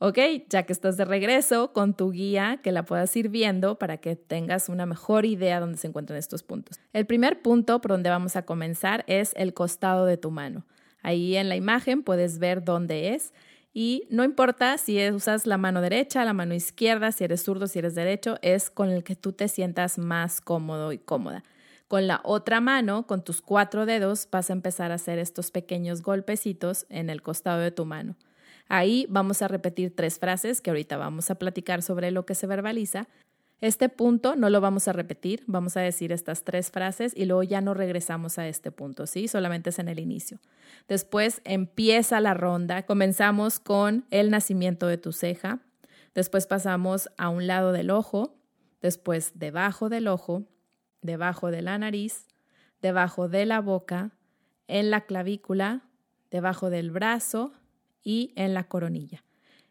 Ok, 0.00 0.18
ya 0.48 0.62
que 0.62 0.72
estás 0.72 0.96
de 0.96 1.04
regreso 1.04 1.72
con 1.72 1.92
tu 1.92 2.12
guía, 2.12 2.60
que 2.62 2.70
la 2.70 2.84
puedas 2.84 3.16
ir 3.16 3.30
viendo 3.30 3.80
para 3.80 3.96
que 3.96 4.14
tengas 4.14 4.68
una 4.68 4.86
mejor 4.86 5.24
idea 5.24 5.58
dónde 5.58 5.76
se 5.76 5.88
encuentran 5.88 6.16
estos 6.16 6.44
puntos. 6.44 6.78
El 6.92 7.04
primer 7.04 7.42
punto 7.42 7.80
por 7.80 7.90
donde 7.90 8.08
vamos 8.08 8.36
a 8.36 8.42
comenzar 8.42 9.04
es 9.08 9.32
el 9.34 9.54
costado 9.54 10.06
de 10.06 10.16
tu 10.16 10.30
mano. 10.30 10.66
Ahí 11.02 11.34
en 11.34 11.48
la 11.48 11.56
imagen 11.56 12.04
puedes 12.04 12.38
ver 12.38 12.62
dónde 12.62 13.14
es 13.14 13.32
y 13.72 14.06
no 14.08 14.22
importa 14.22 14.78
si 14.78 15.10
usas 15.10 15.46
la 15.46 15.58
mano 15.58 15.80
derecha, 15.80 16.24
la 16.24 16.32
mano 16.32 16.54
izquierda, 16.54 17.10
si 17.10 17.24
eres 17.24 17.42
zurdo, 17.42 17.66
si 17.66 17.80
eres 17.80 17.96
derecho, 17.96 18.38
es 18.40 18.70
con 18.70 18.90
el 18.90 19.02
que 19.02 19.16
tú 19.16 19.32
te 19.32 19.48
sientas 19.48 19.98
más 19.98 20.40
cómodo 20.40 20.92
y 20.92 20.98
cómoda. 20.98 21.42
Con 21.88 22.06
la 22.06 22.20
otra 22.22 22.60
mano, 22.60 23.08
con 23.08 23.24
tus 23.24 23.42
cuatro 23.42 23.84
dedos, 23.84 24.28
vas 24.30 24.50
a 24.50 24.52
empezar 24.52 24.92
a 24.92 24.96
hacer 24.96 25.18
estos 25.18 25.50
pequeños 25.50 26.02
golpecitos 26.02 26.86
en 26.88 27.10
el 27.10 27.20
costado 27.20 27.60
de 27.60 27.72
tu 27.72 27.84
mano. 27.84 28.16
Ahí 28.68 29.06
vamos 29.08 29.40
a 29.42 29.48
repetir 29.48 29.96
tres 29.96 30.18
frases 30.18 30.60
que 30.60 30.70
ahorita 30.70 30.96
vamos 30.96 31.30
a 31.30 31.36
platicar 31.36 31.82
sobre 31.82 32.10
lo 32.10 32.26
que 32.26 32.34
se 32.34 32.46
verbaliza. 32.46 33.08
Este 33.60 33.88
punto 33.88 34.36
no 34.36 34.50
lo 34.50 34.60
vamos 34.60 34.86
a 34.86 34.92
repetir, 34.92 35.42
vamos 35.46 35.76
a 35.76 35.80
decir 35.80 36.12
estas 36.12 36.44
tres 36.44 36.70
frases 36.70 37.12
y 37.16 37.24
luego 37.24 37.42
ya 37.42 37.60
no 37.60 37.74
regresamos 37.74 38.38
a 38.38 38.46
este 38.46 38.70
punto, 38.70 39.06
¿sí? 39.06 39.26
Solamente 39.26 39.70
es 39.70 39.80
en 39.80 39.88
el 39.88 39.98
inicio. 39.98 40.38
Después 40.86 41.40
empieza 41.44 42.20
la 42.20 42.34
ronda, 42.34 42.84
comenzamos 42.84 43.58
con 43.58 44.04
el 44.10 44.30
nacimiento 44.30 44.86
de 44.86 44.98
tu 44.98 45.12
ceja, 45.12 45.58
después 46.14 46.46
pasamos 46.46 47.08
a 47.16 47.30
un 47.30 47.48
lado 47.48 47.72
del 47.72 47.90
ojo, 47.90 48.36
después 48.80 49.32
debajo 49.34 49.88
del 49.88 50.06
ojo, 50.06 50.44
debajo 51.02 51.50
de 51.50 51.62
la 51.62 51.78
nariz, 51.78 52.28
debajo 52.80 53.28
de 53.28 53.44
la 53.44 53.60
boca, 53.60 54.12
en 54.68 54.90
la 54.90 55.00
clavícula, 55.00 55.82
debajo 56.30 56.70
del 56.70 56.92
brazo, 56.92 57.52
y 58.08 58.32
en 58.36 58.54
la 58.54 58.64
coronilla. 58.64 59.22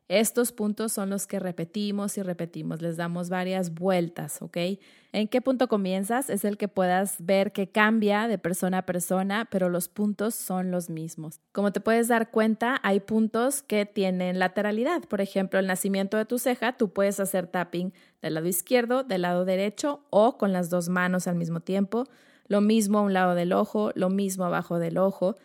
Estos 0.10 0.51
puntos 0.51 0.94
son 0.94 1.10
los 1.10 1.25
que 1.25 1.39
repetimos 1.39 2.20
y 2.20 2.22
repetimos, 2.22 2.84
les 2.84 2.96
damos 2.96 3.29
varias 3.29 3.74
vueltas, 3.74 4.44
¿ok? 4.44 4.58
¿En 5.12 5.27
qué 5.27 5.41
punto 5.41 5.67
comienzas? 5.67 6.29
Es 6.29 6.46
el 6.46 6.56
que 6.56 6.67
puedas 6.67 7.15
ver 7.25 7.51
que 7.51 7.72
cambia 7.72 8.27
de 8.27 8.38
persona 8.38 8.77
a 8.77 8.86
persona, 8.86 9.48
pero 9.50 9.70
los 9.70 9.89
puntos 9.89 10.36
son 10.36 10.70
los 10.70 10.91
mismos. 10.91 11.41
Como 11.51 11.74
te 11.74 11.82
puedes 11.82 12.10
dar 12.10 12.29
cuenta, 12.29 12.79
hay 12.84 13.00
puntos 13.00 13.63
que 13.63 13.88
tienen 13.88 14.38
lateralidad. 14.38 15.01
Por 15.01 15.20
ejemplo, 15.20 15.60
el 15.60 15.65
nacimiento 15.65 16.15
de 16.15 16.25
tu 16.25 16.38
ceja, 16.38 16.77
tú 16.77 16.94
puedes 16.94 17.20
hacer 17.20 17.48
tapping 17.48 17.91
del 18.22 18.36
lado 18.36 18.48
izquierdo, 18.48 19.03
del 19.03 19.24
lado 19.24 19.46
derecho 19.46 20.06
o 20.12 20.38
con 20.38 20.53
las 20.53 20.70
dos 20.70 20.89
manos 20.89 21.27
al 21.27 21.36
mismo 21.36 21.62
tiempo. 21.62 22.06
Lo 22.48 22.62
mismo 22.62 23.00
a 23.00 23.01
un 23.01 23.13
lado 23.13 23.34
del 23.34 23.51
ojo, 23.51 23.91
lo 23.96 24.10
mismo 24.10 24.46
abajo 24.46 24.77
del 24.77 25.00
ojo 25.00 25.38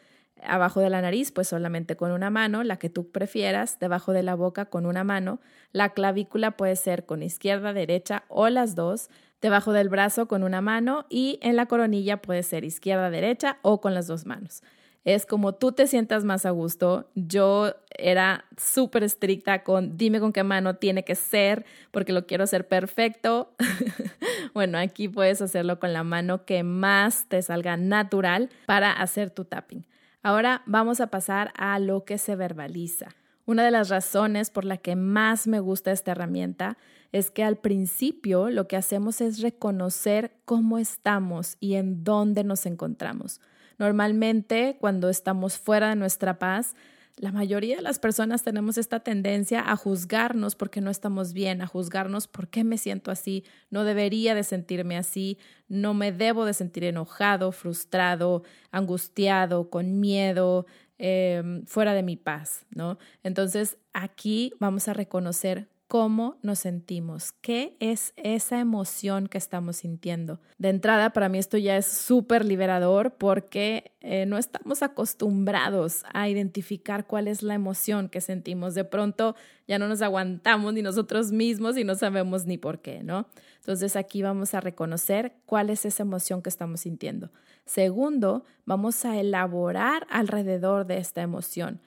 abajo 0.44 0.80
de 0.80 0.90
la 0.90 1.02
nariz, 1.02 1.32
pues 1.32 1.48
solamente 1.48 1.96
con 1.96 2.12
una 2.12 2.30
mano, 2.30 2.62
la 2.62 2.78
que 2.78 2.90
tú 2.90 3.10
prefieras, 3.10 3.78
debajo 3.78 4.12
de 4.12 4.22
la 4.22 4.34
boca 4.34 4.66
con 4.66 4.86
una 4.86 5.04
mano, 5.04 5.40
la 5.72 5.90
clavícula 5.90 6.52
puede 6.52 6.76
ser 6.76 7.06
con 7.06 7.22
izquierda, 7.22 7.72
derecha 7.72 8.24
o 8.28 8.48
las 8.48 8.74
dos, 8.74 9.10
debajo 9.40 9.72
del 9.72 9.88
brazo 9.88 10.28
con 10.28 10.42
una 10.42 10.60
mano 10.60 11.04
y 11.10 11.38
en 11.42 11.56
la 11.56 11.66
coronilla 11.66 12.22
puede 12.22 12.42
ser 12.42 12.64
izquierda, 12.64 13.10
derecha 13.10 13.58
o 13.62 13.80
con 13.80 13.94
las 13.94 14.06
dos 14.06 14.24
manos. 14.24 14.62
Es 15.04 15.26
como 15.26 15.52
tú 15.52 15.72
te 15.72 15.88
sientas 15.88 16.22
más 16.24 16.46
a 16.46 16.50
gusto. 16.50 17.10
Yo 17.16 17.74
era 17.90 18.44
súper 18.56 19.02
estricta 19.02 19.64
con 19.64 19.96
dime 19.96 20.20
con 20.20 20.32
qué 20.32 20.44
mano 20.44 20.76
tiene 20.76 21.04
que 21.04 21.16
ser 21.16 21.64
porque 21.90 22.12
lo 22.12 22.26
quiero 22.26 22.44
hacer 22.44 22.68
perfecto. 22.68 23.52
bueno, 24.54 24.78
aquí 24.78 25.08
puedes 25.08 25.42
hacerlo 25.42 25.80
con 25.80 25.92
la 25.92 26.04
mano 26.04 26.44
que 26.44 26.62
más 26.62 27.26
te 27.26 27.42
salga 27.42 27.76
natural 27.76 28.48
para 28.66 28.92
hacer 28.92 29.30
tu 29.30 29.44
tapping. 29.44 29.84
Ahora 30.22 30.62
vamos 30.66 31.00
a 31.00 31.08
pasar 31.08 31.52
a 31.56 31.78
lo 31.78 32.04
que 32.04 32.16
se 32.16 32.36
verbaliza. 32.36 33.08
Una 33.44 33.64
de 33.64 33.72
las 33.72 33.88
razones 33.88 34.50
por 34.50 34.64
la 34.64 34.76
que 34.76 34.94
más 34.94 35.48
me 35.48 35.58
gusta 35.58 35.90
esta 35.90 36.12
herramienta 36.12 36.78
es 37.10 37.32
que 37.32 37.42
al 37.42 37.56
principio 37.56 38.48
lo 38.48 38.68
que 38.68 38.76
hacemos 38.76 39.20
es 39.20 39.40
reconocer 39.40 40.32
cómo 40.44 40.78
estamos 40.78 41.56
y 41.58 41.74
en 41.74 42.04
dónde 42.04 42.44
nos 42.44 42.66
encontramos. 42.66 43.40
Normalmente 43.78 44.76
cuando 44.80 45.08
estamos 45.08 45.58
fuera 45.58 45.88
de 45.88 45.96
nuestra 45.96 46.38
paz, 46.38 46.76
la 47.16 47.32
mayoría 47.32 47.76
de 47.76 47.82
las 47.82 47.98
personas 47.98 48.42
tenemos 48.42 48.78
esta 48.78 49.00
tendencia 49.00 49.60
a 49.70 49.76
juzgarnos 49.76 50.56
porque 50.56 50.80
no 50.80 50.90
estamos 50.90 51.32
bien, 51.32 51.60
a 51.62 51.66
juzgarnos 51.66 52.26
por 52.26 52.48
qué 52.48 52.64
me 52.64 52.78
siento 52.78 53.10
así, 53.10 53.44
no 53.70 53.84
debería 53.84 54.34
de 54.34 54.42
sentirme 54.44 54.96
así, 54.96 55.38
no 55.68 55.94
me 55.94 56.12
debo 56.12 56.44
de 56.44 56.54
sentir 56.54 56.84
enojado, 56.84 57.52
frustrado, 57.52 58.42
angustiado, 58.70 59.68
con 59.70 60.00
miedo, 60.00 60.66
em, 60.98 61.64
fuera 61.66 61.94
de 61.94 62.02
mi 62.02 62.16
paz, 62.16 62.66
¿no? 62.70 62.98
Entonces 63.22 63.76
aquí 63.92 64.52
vamos 64.58 64.88
a 64.88 64.94
reconocer 64.94 65.68
cómo 65.92 66.38
nos 66.40 66.60
sentimos, 66.60 67.32
qué 67.42 67.76
es 67.78 68.14
esa 68.16 68.58
emoción 68.60 69.26
que 69.26 69.36
estamos 69.36 69.76
sintiendo. 69.76 70.40
De 70.56 70.70
entrada, 70.70 71.10
para 71.10 71.28
mí 71.28 71.36
esto 71.36 71.58
ya 71.58 71.76
es 71.76 71.84
súper 71.84 72.46
liberador 72.46 73.16
porque 73.18 73.92
eh, 74.00 74.24
no 74.24 74.38
estamos 74.38 74.82
acostumbrados 74.82 76.04
a 76.14 76.30
identificar 76.30 77.06
cuál 77.06 77.28
es 77.28 77.42
la 77.42 77.52
emoción 77.52 78.08
que 78.08 78.22
sentimos. 78.22 78.74
De 78.74 78.84
pronto 78.84 79.36
ya 79.68 79.78
no 79.78 79.86
nos 79.86 80.00
aguantamos 80.00 80.72
ni 80.72 80.80
nosotros 80.80 81.30
mismos 81.30 81.76
y 81.76 81.84
no 81.84 81.94
sabemos 81.94 82.46
ni 82.46 82.56
por 82.56 82.80
qué, 82.80 83.02
¿no? 83.02 83.26
Entonces 83.56 83.94
aquí 83.94 84.22
vamos 84.22 84.54
a 84.54 84.62
reconocer 84.62 85.34
cuál 85.44 85.68
es 85.68 85.84
esa 85.84 86.04
emoción 86.04 86.40
que 86.40 86.48
estamos 86.48 86.80
sintiendo. 86.80 87.30
Segundo, 87.66 88.46
vamos 88.64 89.04
a 89.04 89.20
elaborar 89.20 90.06
alrededor 90.08 90.86
de 90.86 90.96
esta 90.96 91.20
emoción. 91.20 91.82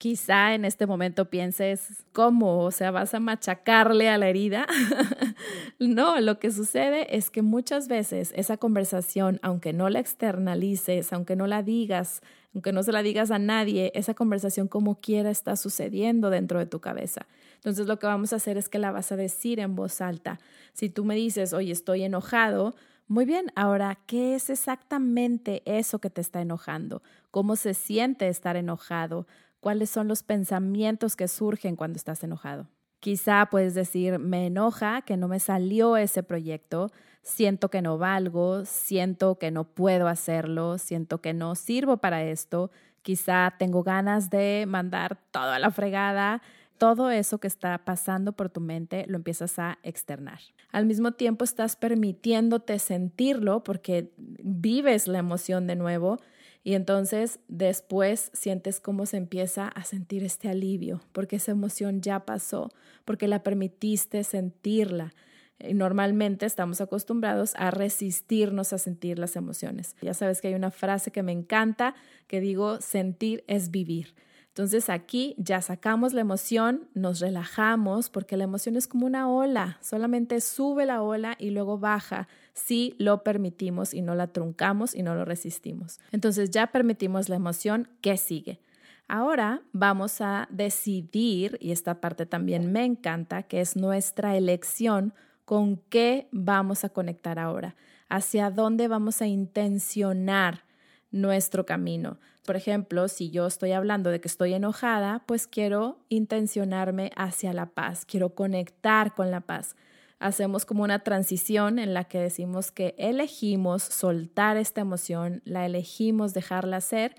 Quizá 0.00 0.54
en 0.54 0.64
este 0.64 0.86
momento 0.86 1.28
pienses, 1.28 2.06
¿cómo? 2.14 2.64
O 2.64 2.70
sea, 2.70 2.90
vas 2.90 3.12
a 3.12 3.20
machacarle 3.20 4.08
a 4.08 4.16
la 4.16 4.30
herida. 4.30 4.66
no, 5.78 6.18
lo 6.20 6.38
que 6.38 6.50
sucede 6.50 7.14
es 7.18 7.28
que 7.28 7.42
muchas 7.42 7.86
veces 7.86 8.32
esa 8.34 8.56
conversación, 8.56 9.38
aunque 9.42 9.74
no 9.74 9.90
la 9.90 9.98
externalices, 9.98 11.12
aunque 11.12 11.36
no 11.36 11.46
la 11.46 11.62
digas, 11.62 12.22
aunque 12.54 12.72
no 12.72 12.82
se 12.82 12.92
la 12.92 13.02
digas 13.02 13.30
a 13.30 13.38
nadie, 13.38 13.92
esa 13.94 14.14
conversación 14.14 14.68
como 14.68 15.02
quiera 15.02 15.30
está 15.30 15.54
sucediendo 15.54 16.30
dentro 16.30 16.58
de 16.58 16.64
tu 16.64 16.80
cabeza. 16.80 17.26
Entonces 17.56 17.86
lo 17.86 17.98
que 17.98 18.06
vamos 18.06 18.32
a 18.32 18.36
hacer 18.36 18.56
es 18.56 18.70
que 18.70 18.78
la 18.78 18.92
vas 18.92 19.12
a 19.12 19.16
decir 19.16 19.60
en 19.60 19.76
voz 19.76 20.00
alta. 20.00 20.40
Si 20.72 20.88
tú 20.88 21.04
me 21.04 21.14
dices, 21.14 21.52
oye, 21.52 21.72
estoy 21.72 22.04
enojado, 22.04 22.74
muy 23.06 23.26
bien, 23.26 23.52
ahora, 23.56 23.98
¿qué 24.06 24.36
es 24.36 24.50
exactamente 24.50 25.62
eso 25.66 25.98
que 25.98 26.10
te 26.10 26.20
está 26.20 26.40
enojando? 26.40 27.02
¿Cómo 27.32 27.56
se 27.56 27.74
siente 27.74 28.28
estar 28.28 28.56
enojado? 28.56 29.26
Cuáles 29.60 29.90
son 29.90 30.08
los 30.08 30.22
pensamientos 30.22 31.16
que 31.16 31.28
surgen 31.28 31.76
cuando 31.76 31.96
estás 31.96 32.24
enojado. 32.24 32.68
Quizá 32.98 33.46
puedes 33.50 33.74
decir, 33.74 34.18
me 34.18 34.46
enoja 34.46 35.02
que 35.02 35.16
no 35.16 35.28
me 35.28 35.40
salió 35.40 35.96
ese 35.96 36.22
proyecto, 36.22 36.90
siento 37.22 37.70
que 37.70 37.80
no 37.80 37.96
valgo, 37.96 38.64
siento 38.66 39.38
que 39.38 39.50
no 39.50 39.64
puedo 39.64 40.08
hacerlo, 40.08 40.76
siento 40.76 41.20
que 41.20 41.32
no 41.32 41.54
sirvo 41.54 41.98
para 41.98 42.22
esto, 42.24 42.70
quizá 43.02 43.54
tengo 43.58 43.82
ganas 43.82 44.28
de 44.28 44.66
mandar 44.68 45.18
toda 45.30 45.58
la 45.58 45.70
fregada, 45.70 46.42
todo 46.76 47.10
eso 47.10 47.38
que 47.38 47.46
está 47.46 47.76
pasando 47.78 48.32
por 48.32 48.48
tu 48.48 48.60
mente 48.60 49.04
lo 49.06 49.16
empiezas 49.16 49.58
a 49.58 49.78
externar. 49.82 50.40
Al 50.72 50.86
mismo 50.86 51.12
tiempo 51.12 51.44
estás 51.44 51.76
permitiéndote 51.76 52.78
sentirlo 52.78 53.62
porque 53.62 54.12
vives 54.16 55.06
la 55.06 55.18
emoción 55.18 55.66
de 55.66 55.76
nuevo 55.76 56.20
y 56.62 56.74
entonces 56.74 57.40
después 57.48 58.30
sientes 58.34 58.80
cómo 58.80 59.06
se 59.06 59.16
empieza 59.16 59.68
a 59.68 59.84
sentir 59.84 60.24
este 60.24 60.48
alivio, 60.48 61.00
porque 61.12 61.36
esa 61.36 61.52
emoción 61.52 62.02
ya 62.02 62.26
pasó, 62.26 62.70
porque 63.04 63.28
la 63.28 63.42
permitiste 63.42 64.24
sentirla. 64.24 65.14
Y 65.58 65.74
normalmente 65.74 66.46
estamos 66.46 66.80
acostumbrados 66.80 67.54
a 67.56 67.70
resistirnos 67.70 68.72
a 68.72 68.78
sentir 68.78 69.18
las 69.18 69.36
emociones. 69.36 69.94
Ya 70.00 70.14
sabes 70.14 70.40
que 70.40 70.48
hay 70.48 70.54
una 70.54 70.70
frase 70.70 71.10
que 71.10 71.22
me 71.22 71.32
encanta 71.32 71.94
que 72.26 72.40
digo, 72.40 72.80
sentir 72.80 73.44
es 73.46 73.70
vivir. 73.70 74.14
Entonces 74.50 74.90
aquí 74.90 75.34
ya 75.38 75.62
sacamos 75.62 76.12
la 76.12 76.22
emoción, 76.22 76.88
nos 76.92 77.20
relajamos 77.20 78.10
porque 78.10 78.36
la 78.36 78.44
emoción 78.44 78.76
es 78.76 78.88
como 78.88 79.06
una 79.06 79.30
ola, 79.30 79.78
solamente 79.80 80.40
sube 80.40 80.86
la 80.86 81.02
ola 81.02 81.36
y 81.38 81.50
luego 81.50 81.78
baja 81.78 82.26
si 82.52 82.94
lo 82.98 83.22
permitimos 83.22 83.94
y 83.94 84.02
no 84.02 84.16
la 84.16 84.26
truncamos 84.26 84.94
y 84.94 85.02
no 85.04 85.14
lo 85.14 85.24
resistimos. 85.24 86.00
Entonces 86.10 86.50
ya 86.50 86.66
permitimos 86.66 87.28
la 87.28 87.36
emoción, 87.36 87.88
¿qué 88.00 88.16
sigue? 88.16 88.60
Ahora 89.06 89.62
vamos 89.72 90.20
a 90.20 90.46
decidir, 90.50 91.56
y 91.60 91.72
esta 91.72 92.00
parte 92.00 92.26
también 92.26 92.70
me 92.70 92.84
encanta, 92.84 93.44
que 93.44 93.60
es 93.60 93.76
nuestra 93.76 94.36
elección 94.36 95.14
con 95.44 95.78
qué 95.88 96.28
vamos 96.32 96.84
a 96.84 96.90
conectar 96.90 97.38
ahora, 97.38 97.74
hacia 98.08 98.50
dónde 98.50 98.88
vamos 98.88 99.20
a 99.20 99.26
intencionar 99.26 100.64
nuestro 101.10 101.66
camino. 101.66 102.18
Por 102.50 102.56
ejemplo, 102.56 103.06
si 103.06 103.30
yo 103.30 103.46
estoy 103.46 103.70
hablando 103.70 104.10
de 104.10 104.20
que 104.20 104.26
estoy 104.26 104.54
enojada, 104.54 105.22
pues 105.26 105.46
quiero 105.46 106.00
intencionarme 106.08 107.12
hacia 107.14 107.52
la 107.52 107.66
paz, 107.66 108.04
quiero 108.04 108.34
conectar 108.34 109.14
con 109.14 109.30
la 109.30 109.40
paz. 109.40 109.76
Hacemos 110.18 110.66
como 110.66 110.82
una 110.82 111.04
transición 111.04 111.78
en 111.78 111.94
la 111.94 112.06
que 112.06 112.18
decimos 112.18 112.72
que 112.72 112.96
elegimos 112.98 113.84
soltar 113.84 114.56
esta 114.56 114.80
emoción, 114.80 115.42
la 115.44 115.64
elegimos 115.64 116.34
dejarla 116.34 116.80
ser 116.80 117.14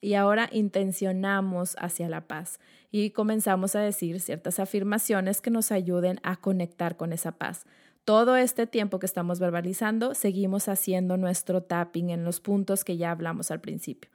y 0.00 0.14
ahora 0.14 0.48
intencionamos 0.50 1.76
hacia 1.78 2.08
la 2.08 2.26
paz 2.26 2.58
y 2.90 3.10
comenzamos 3.10 3.76
a 3.76 3.80
decir 3.80 4.18
ciertas 4.18 4.58
afirmaciones 4.60 5.42
que 5.42 5.50
nos 5.50 5.72
ayuden 5.72 6.20
a 6.22 6.36
conectar 6.36 6.96
con 6.96 7.12
esa 7.12 7.32
paz. 7.32 7.66
Todo 8.06 8.34
este 8.34 8.66
tiempo 8.66 8.98
que 8.98 9.04
estamos 9.04 9.40
verbalizando, 9.40 10.14
seguimos 10.14 10.68
haciendo 10.68 11.18
nuestro 11.18 11.64
tapping 11.64 12.08
en 12.08 12.24
los 12.24 12.40
puntos 12.40 12.82
que 12.82 12.96
ya 12.96 13.10
hablamos 13.10 13.50
al 13.50 13.60
principio. 13.60 14.10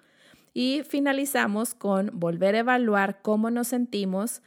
Y 0.58 0.84
finalizamos 0.88 1.76
con 1.76 2.12
volver 2.14 2.56
a 2.56 2.60
evaluar 2.60 3.22
cómo 3.22 3.52
nos 3.52 3.68
sentimos 3.68 4.42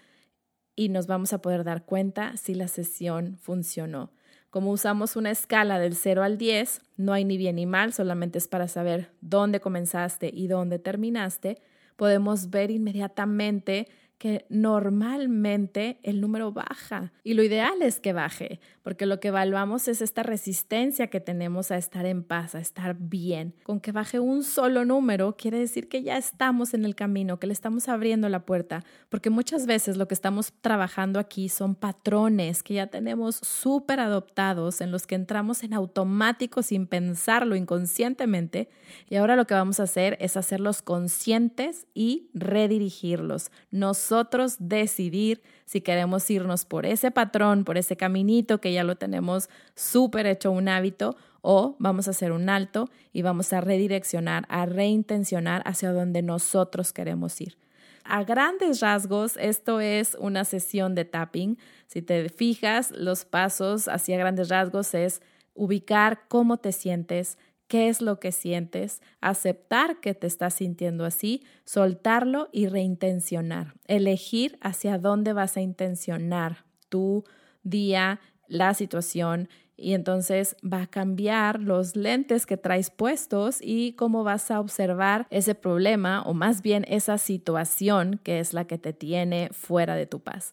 y 0.75 0.89
nos 0.89 1.07
vamos 1.07 1.35
a 1.35 1.43
poder 1.43 1.65
dar 1.65 1.85
cuenta 1.85 2.35
si 2.39 2.55
la 2.55 2.67
sesión 2.67 3.37
funcionó. 3.43 4.11
Como 4.49 4.71
usamos 4.71 5.17
una 5.17 5.31
escala 5.31 5.79
del 5.79 5.95
0 5.95 6.23
al 6.23 6.39
10, 6.39 6.81
no 6.97 7.13
hay 7.13 7.27
ni 7.27 7.37
bien 7.37 7.57
ni 7.57 7.67
mal, 7.67 7.93
solamente 7.93 8.39
es 8.39 8.49
para 8.49 8.69
saber 8.69 9.11
dónde 9.21 9.61
comenzaste 9.61 10.31
y 10.33 10.49
dónde 10.49 10.79
terminaste, 10.79 11.61
podemos 11.97 12.49
ver 12.49 12.71
inmediatamente 12.71 13.89
que 14.19 14.47
normalmente 14.49 16.01
el 16.03 16.21
número 16.21 16.53
baja 16.53 17.13
y 17.23 17.35
lo 17.35 17.43
ideal 17.43 17.81
es 17.83 18.01
que 18.01 18.13
baje, 18.13 18.61
porque 18.83 19.07
lo 19.07 19.21
que 19.21 19.29
evaluamos 19.29 19.87
es 19.87 20.03
esta 20.03 20.23
resistencia 20.23 21.07
que 21.07 21.21
tenemos 21.21 21.71
a 21.71 21.77
estar 21.77 22.05
en 22.05 22.25
paz, 22.25 22.55
a 22.55 22.61
estar 22.61 22.97
bien. 22.99 23.55
Con 23.63 23.81
que 23.81 23.93
baje 23.93 24.19
un 24.19 24.43
solo 24.43 24.85
número 24.85 25.37
quiere 25.37 25.59
decir 25.59 25.89
que 25.89 26.03
ya 26.03 26.17
estamos 26.17 26.75
en 26.75 26.85
el 26.85 26.95
camino, 26.95 27.39
que 27.39 27.47
le 27.47 27.53
estamos 27.53 27.89
abriendo 27.89 28.29
la 28.29 28.45
puerta, 28.45 28.85
porque 29.09 29.31
muchas 29.31 29.67
veces 29.67 29.97
lo 29.97 30.09
que 30.09 30.15
estamos 30.15 30.53
trabajando 30.61 31.21
aquí 31.21 31.49
son 31.49 31.75
patrones 31.75 32.63
que 32.63 32.75
ya 32.75 32.89
tenemos 32.89 33.37
súper 33.37 34.01
adoptados, 34.01 34.81
en 34.81 34.91
los 34.91 35.07
que 35.07 35.15
entramos 35.15 35.63
en 35.63 35.75
automático 35.75 36.63
sin 36.63 36.87
pensarlo 36.87 37.55
inconscientemente, 37.55 38.69
y 39.09 39.17
ahora 39.17 39.37
lo 39.37 39.47
que 39.47 39.55
vamos 39.55 39.81
a 39.81 39.85
hacer 39.85 40.17
es 40.21 40.37
hacerlos 40.37 40.83
conscientes 40.83 41.87
y 41.95 42.31
redirigirlos. 42.35 43.51
Nos 43.71 44.08
nosotros 44.11 44.57
decidir 44.59 45.43
si 45.67 45.83
queremos 45.83 46.31
irnos 46.31 46.65
por 46.65 46.87
ese 46.87 47.11
patrón, 47.11 47.65
por 47.65 47.77
ese 47.77 47.95
caminito 47.99 48.59
que 48.59 48.73
ya 48.73 48.83
lo 48.83 48.97
tenemos 48.97 49.51
súper 49.75 50.27
hecho 50.27 50.51
un 50.51 50.69
hábito 50.69 51.15
o 51.43 51.77
vamos 51.79 52.09
a 52.09 52.13
hacer 52.13 52.33
un 52.33 52.49
alto 52.49 52.89
y 53.13 53.21
vamos 53.21 53.53
a 53.53 53.61
redireccionar, 53.61 54.47
a 54.49 54.65
reintencionar 54.65 55.63
hacia 55.67 55.93
donde 55.93 56.23
nosotros 56.23 56.95
queremos 56.95 57.39
ir. 57.43 57.59
A 58.03 58.25
grandes 58.25 58.81
rasgos, 58.81 59.37
esto 59.37 59.81
es 59.81 60.17
una 60.19 60.47
sesión 60.47 60.95
de 60.95 61.05
tapping. 61.05 61.59
Si 61.87 62.01
te 62.01 62.31
fijas, 62.31 62.91
los 62.93 63.27
pasos 63.27 63.89
hacia 63.89 64.17
grandes 64.17 64.49
rasgos 64.49 64.95
es 64.95 65.21
ubicar 65.53 66.23
cómo 66.29 66.57
te 66.57 66.73
sientes, 66.73 67.37
qué 67.69 67.89
es 67.89 68.01
lo 68.01 68.19
que 68.19 68.33
sientes, 68.33 69.01
aceptar 69.21 70.01
que 70.01 70.15
te 70.15 70.27
estás 70.27 70.55
sintiendo 70.55 71.05
así, 71.05 71.45
soltarlo 71.65 72.49
y 72.51 72.67
reintencionar, 72.67 73.75
elegir 73.87 74.59
hacia 74.61 74.99
dónde 74.99 75.33
vas 75.35 75.57
a 75.57 75.61
intencionar 75.61 76.65
tu 76.89 77.25
día, 77.63 78.21
la 78.49 78.75
situación 78.75 79.49
y 79.77 79.93
entonces 79.93 80.57
va 80.61 80.83
a 80.83 80.87
cambiar 80.89 81.61
los 81.61 81.95
lentes 81.95 82.47
que 82.47 82.57
traes 82.57 82.91
puestos 82.91 83.59
y 83.63 83.93
cómo 83.93 84.25
vas 84.25 84.51
a 84.51 84.59
observar 84.59 85.27
ese 85.31 85.55
problema 85.55 86.23
o 86.23 86.35
más 86.35 86.63
bien 86.63 86.85
esa 86.89 87.17
situación 87.17 88.19
que 88.25 88.41
es 88.41 88.53
la 88.55 88.67
que 88.67 88.79
te 88.79 88.93
tiene 88.93 89.51
fuera 89.53 89.95
de 89.95 90.07
tu 90.07 90.21
paz. 90.21 90.53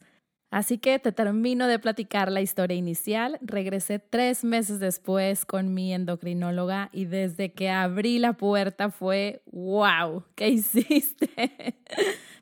Así 0.51 0.77
que 0.77 0.99
te 0.99 1.11
termino 1.11 1.67
de 1.67 1.79
platicar 1.79 2.31
la 2.31 2.41
historia 2.41 2.77
inicial. 2.77 3.37
Regresé 3.41 3.99
tres 3.99 4.43
meses 4.43 4.79
después 4.79 5.45
con 5.45 5.73
mi 5.73 5.93
endocrinóloga 5.93 6.89
y 6.93 7.05
desde 7.05 7.51
que 7.51 7.69
abrí 7.69 8.19
la 8.19 8.33
puerta 8.33 8.89
fue, 8.89 9.41
wow, 9.51 10.23
¿qué 10.35 10.49
hiciste? 10.49 11.75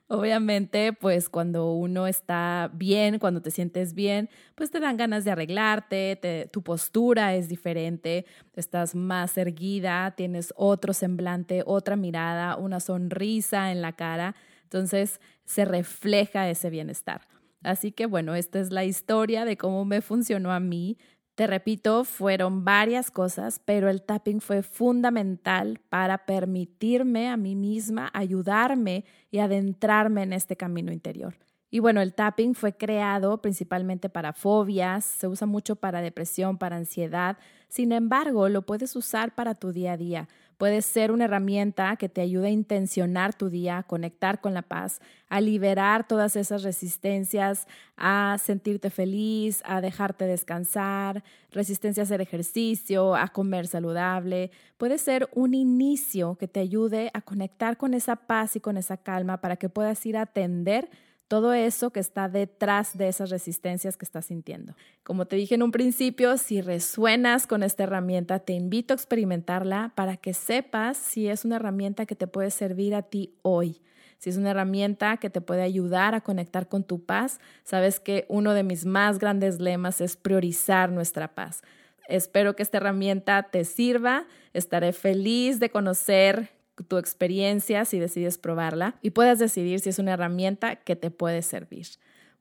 Obviamente, 0.07 0.93
pues 0.93 1.27
cuando 1.27 1.73
uno 1.73 2.05
está 2.05 2.69
bien, 2.73 3.17
cuando 3.17 3.41
te 3.41 3.49
sientes 3.49 3.95
bien, 3.95 4.29
pues 4.53 4.69
te 4.69 4.79
dan 4.79 4.95
ganas 4.95 5.23
de 5.23 5.31
arreglarte, 5.31 6.49
tu 6.51 6.61
postura 6.61 7.33
es 7.33 7.49
diferente, 7.49 8.25
estás 8.55 8.93
más 8.93 9.35
erguida, 9.39 10.13
tienes 10.15 10.53
otro 10.55 10.93
semblante, 10.93 11.63
otra 11.65 11.95
mirada, 11.95 12.57
una 12.57 12.79
sonrisa 12.79 13.71
en 13.71 13.81
la 13.81 13.93
cara, 13.93 14.35
entonces 14.63 15.19
se 15.45 15.65
refleja 15.65 16.47
ese 16.47 16.69
bienestar. 16.69 17.21
Así 17.63 17.91
que 17.91 18.05
bueno, 18.05 18.35
esta 18.35 18.59
es 18.59 18.71
la 18.71 18.85
historia 18.85 19.45
de 19.45 19.57
cómo 19.57 19.85
me 19.85 20.01
funcionó 20.01 20.51
a 20.51 20.59
mí. 20.59 20.97
Te 21.35 21.47
repito, 21.47 22.03
fueron 22.03 22.63
varias 22.63 23.09
cosas, 23.09 23.59
pero 23.65 23.89
el 23.89 24.03
tapping 24.03 24.39
fue 24.39 24.61
fundamental 24.61 25.79
para 25.89 26.25
permitirme 26.25 27.29
a 27.29 27.37
mí 27.37 27.55
misma 27.55 28.11
ayudarme 28.13 29.05
y 29.31 29.39
adentrarme 29.39 30.21
en 30.23 30.33
este 30.33 30.55
camino 30.55 30.91
interior. 30.91 31.35
Y 31.71 31.79
bueno, 31.79 32.01
el 32.01 32.13
tapping 32.13 32.53
fue 32.53 32.77
creado 32.77 33.41
principalmente 33.41 34.07
para 34.07 34.33
fobias, 34.33 35.05
se 35.05 35.27
usa 35.27 35.47
mucho 35.47 35.75
para 35.75 36.01
depresión, 36.01 36.59
para 36.59 36.75
ansiedad. 36.75 37.39
Sin 37.67 37.91
embargo, 37.91 38.47
lo 38.47 38.61
puedes 38.61 38.95
usar 38.95 39.33
para 39.33 39.55
tu 39.55 39.71
día 39.71 39.93
a 39.93 39.97
día. 39.97 40.29
Puede 40.63 40.81
ser 40.81 41.11
una 41.11 41.25
herramienta 41.25 41.97
que 41.97 42.07
te 42.07 42.21
ayude 42.21 42.47
a 42.47 42.51
intencionar 42.51 43.33
tu 43.33 43.49
día, 43.49 43.79
a 43.79 43.83
conectar 43.83 44.39
con 44.39 44.53
la 44.53 44.61
paz, 44.61 45.01
a 45.27 45.41
liberar 45.41 46.07
todas 46.07 46.37
esas 46.37 46.63
resistencias, 46.63 47.67
a 47.97 48.37
sentirte 48.41 48.89
feliz, 48.89 49.61
a 49.65 49.81
dejarte 49.81 50.25
descansar, 50.25 51.21
resistencia 51.51 52.03
a 52.03 52.05
hacer 52.05 52.21
ejercicio, 52.21 53.13
a 53.13 53.27
comer 53.27 53.67
saludable. 53.67 54.51
Puede 54.77 54.99
ser 54.99 55.27
un 55.33 55.53
inicio 55.53 56.37
que 56.39 56.47
te 56.47 56.61
ayude 56.61 57.11
a 57.13 57.19
conectar 57.19 57.75
con 57.75 57.93
esa 57.93 58.15
paz 58.15 58.55
y 58.55 58.61
con 58.61 58.77
esa 58.77 58.95
calma 58.95 59.41
para 59.41 59.57
que 59.57 59.67
puedas 59.67 60.05
ir 60.05 60.15
a 60.15 60.21
atender 60.21 60.89
todo 61.33 61.51
eso 61.53 61.89
que 61.89 61.99
está 61.99 62.29
detrás 62.29 62.95
de 62.95 63.07
esas 63.07 63.31
resistencias 63.31 63.97
que 63.97 64.05
estás 64.05 64.27
sintiendo. 64.27 64.75
Como 65.01 65.25
te 65.25 65.35
dije 65.35 65.55
en 65.55 65.63
un 65.63 65.71
principio, 65.71 66.37
si 66.37 66.61
resuenas 66.61 67.47
con 67.47 67.63
esta 67.63 67.85
herramienta, 67.85 68.37
te 68.37 68.53
invito 68.53 68.93
a 68.93 68.97
experimentarla 68.97 69.93
para 69.95 70.15
que 70.15 70.35
sepas 70.35 70.95
si 70.95 71.27
es 71.27 71.43
una 71.43 71.55
herramienta 71.55 72.05
que 72.05 72.13
te 72.15 72.27
puede 72.27 72.51
servir 72.51 72.93
a 72.93 73.01
ti 73.01 73.33
hoy. 73.41 73.81
Si 74.19 74.29
es 74.29 74.37
una 74.37 74.51
herramienta 74.51 75.17
que 75.17 75.31
te 75.31 75.41
puede 75.41 75.63
ayudar 75.63 76.13
a 76.13 76.21
conectar 76.21 76.67
con 76.67 76.83
tu 76.83 77.03
paz, 77.03 77.39
sabes 77.63 77.99
que 77.99 78.27
uno 78.29 78.53
de 78.53 78.61
mis 78.61 78.85
más 78.85 79.17
grandes 79.17 79.59
lemas 79.59 80.01
es 80.01 80.15
priorizar 80.15 80.91
nuestra 80.91 81.33
paz. 81.33 81.63
Espero 82.07 82.55
que 82.55 82.61
esta 82.61 82.77
herramienta 82.77 83.41
te 83.41 83.65
sirva. 83.65 84.27
Estaré 84.53 84.93
feliz 84.93 85.59
de 85.59 85.71
conocer 85.71 86.51
tu 86.87 86.97
experiencia 86.97 87.85
si 87.85 87.99
decides 87.99 88.37
probarla 88.37 88.95
y 89.01 89.11
puedas 89.11 89.39
decidir 89.39 89.79
si 89.79 89.89
es 89.89 89.99
una 89.99 90.13
herramienta 90.13 90.75
que 90.77 90.95
te 90.95 91.11
puede 91.11 91.41
servir. 91.41 91.87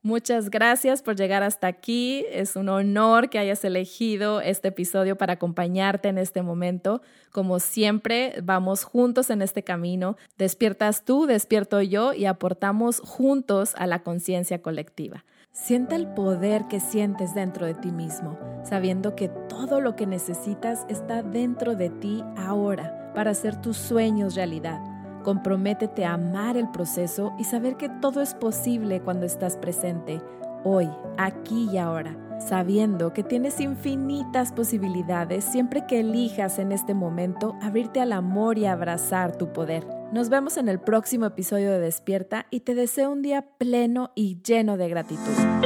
Muchas 0.04 0.50
gracias 0.50 1.00
por 1.00 1.14
llegar 1.14 1.44
hasta 1.44 1.68
aquí. 1.68 2.26
Es 2.32 2.56
un 2.56 2.68
honor 2.68 3.30
que 3.30 3.38
hayas 3.38 3.64
elegido 3.64 4.40
este 4.40 4.68
episodio 4.68 5.16
para 5.16 5.34
acompañarte 5.34 6.08
en 6.08 6.18
este 6.18 6.42
momento. 6.42 7.02
Como 7.30 7.60
siempre, 7.60 8.34
vamos 8.42 8.82
juntos 8.82 9.30
en 9.30 9.42
este 9.42 9.62
camino. 9.62 10.16
Despiertas 10.36 11.04
tú, 11.04 11.26
despierto 11.26 11.80
yo 11.82 12.14
y 12.14 12.26
aportamos 12.26 12.98
juntos 12.98 13.74
a 13.76 13.86
la 13.86 14.02
conciencia 14.02 14.60
colectiva. 14.60 15.24
Sienta 15.52 15.94
el 15.94 16.08
poder 16.08 16.66
que 16.66 16.80
sientes 16.80 17.32
dentro 17.34 17.66
de 17.66 17.74
ti 17.74 17.92
mismo, 17.92 18.36
sabiendo 18.64 19.14
que 19.14 19.28
todo 19.28 19.80
lo 19.80 19.94
que 19.94 20.06
necesitas 20.06 20.84
está 20.88 21.22
dentro 21.22 21.76
de 21.76 21.90
ti 21.90 22.24
ahora 22.36 23.01
para 23.14 23.32
hacer 23.32 23.60
tus 23.60 23.76
sueños 23.76 24.34
realidad. 24.34 24.80
Comprométete 25.24 26.04
a 26.04 26.14
amar 26.14 26.56
el 26.56 26.68
proceso 26.70 27.32
y 27.38 27.44
saber 27.44 27.76
que 27.76 27.88
todo 27.88 28.20
es 28.20 28.34
posible 28.34 29.00
cuando 29.00 29.24
estás 29.24 29.56
presente, 29.56 30.20
hoy, 30.64 30.88
aquí 31.16 31.68
y 31.72 31.78
ahora, 31.78 32.16
sabiendo 32.40 33.12
que 33.12 33.22
tienes 33.22 33.60
infinitas 33.60 34.52
posibilidades 34.52 35.44
siempre 35.44 35.86
que 35.86 36.00
elijas 36.00 36.58
en 36.58 36.72
este 36.72 36.94
momento 36.94 37.56
abrirte 37.62 38.00
al 38.00 38.12
amor 38.12 38.58
y 38.58 38.66
abrazar 38.66 39.36
tu 39.36 39.52
poder. 39.52 39.86
Nos 40.12 40.28
vemos 40.28 40.56
en 40.56 40.68
el 40.68 40.80
próximo 40.80 41.26
episodio 41.26 41.70
de 41.70 41.78
Despierta 41.78 42.46
y 42.50 42.60
te 42.60 42.74
deseo 42.74 43.10
un 43.10 43.22
día 43.22 43.46
pleno 43.58 44.10
y 44.14 44.42
lleno 44.42 44.76
de 44.76 44.88
gratitud. 44.88 45.61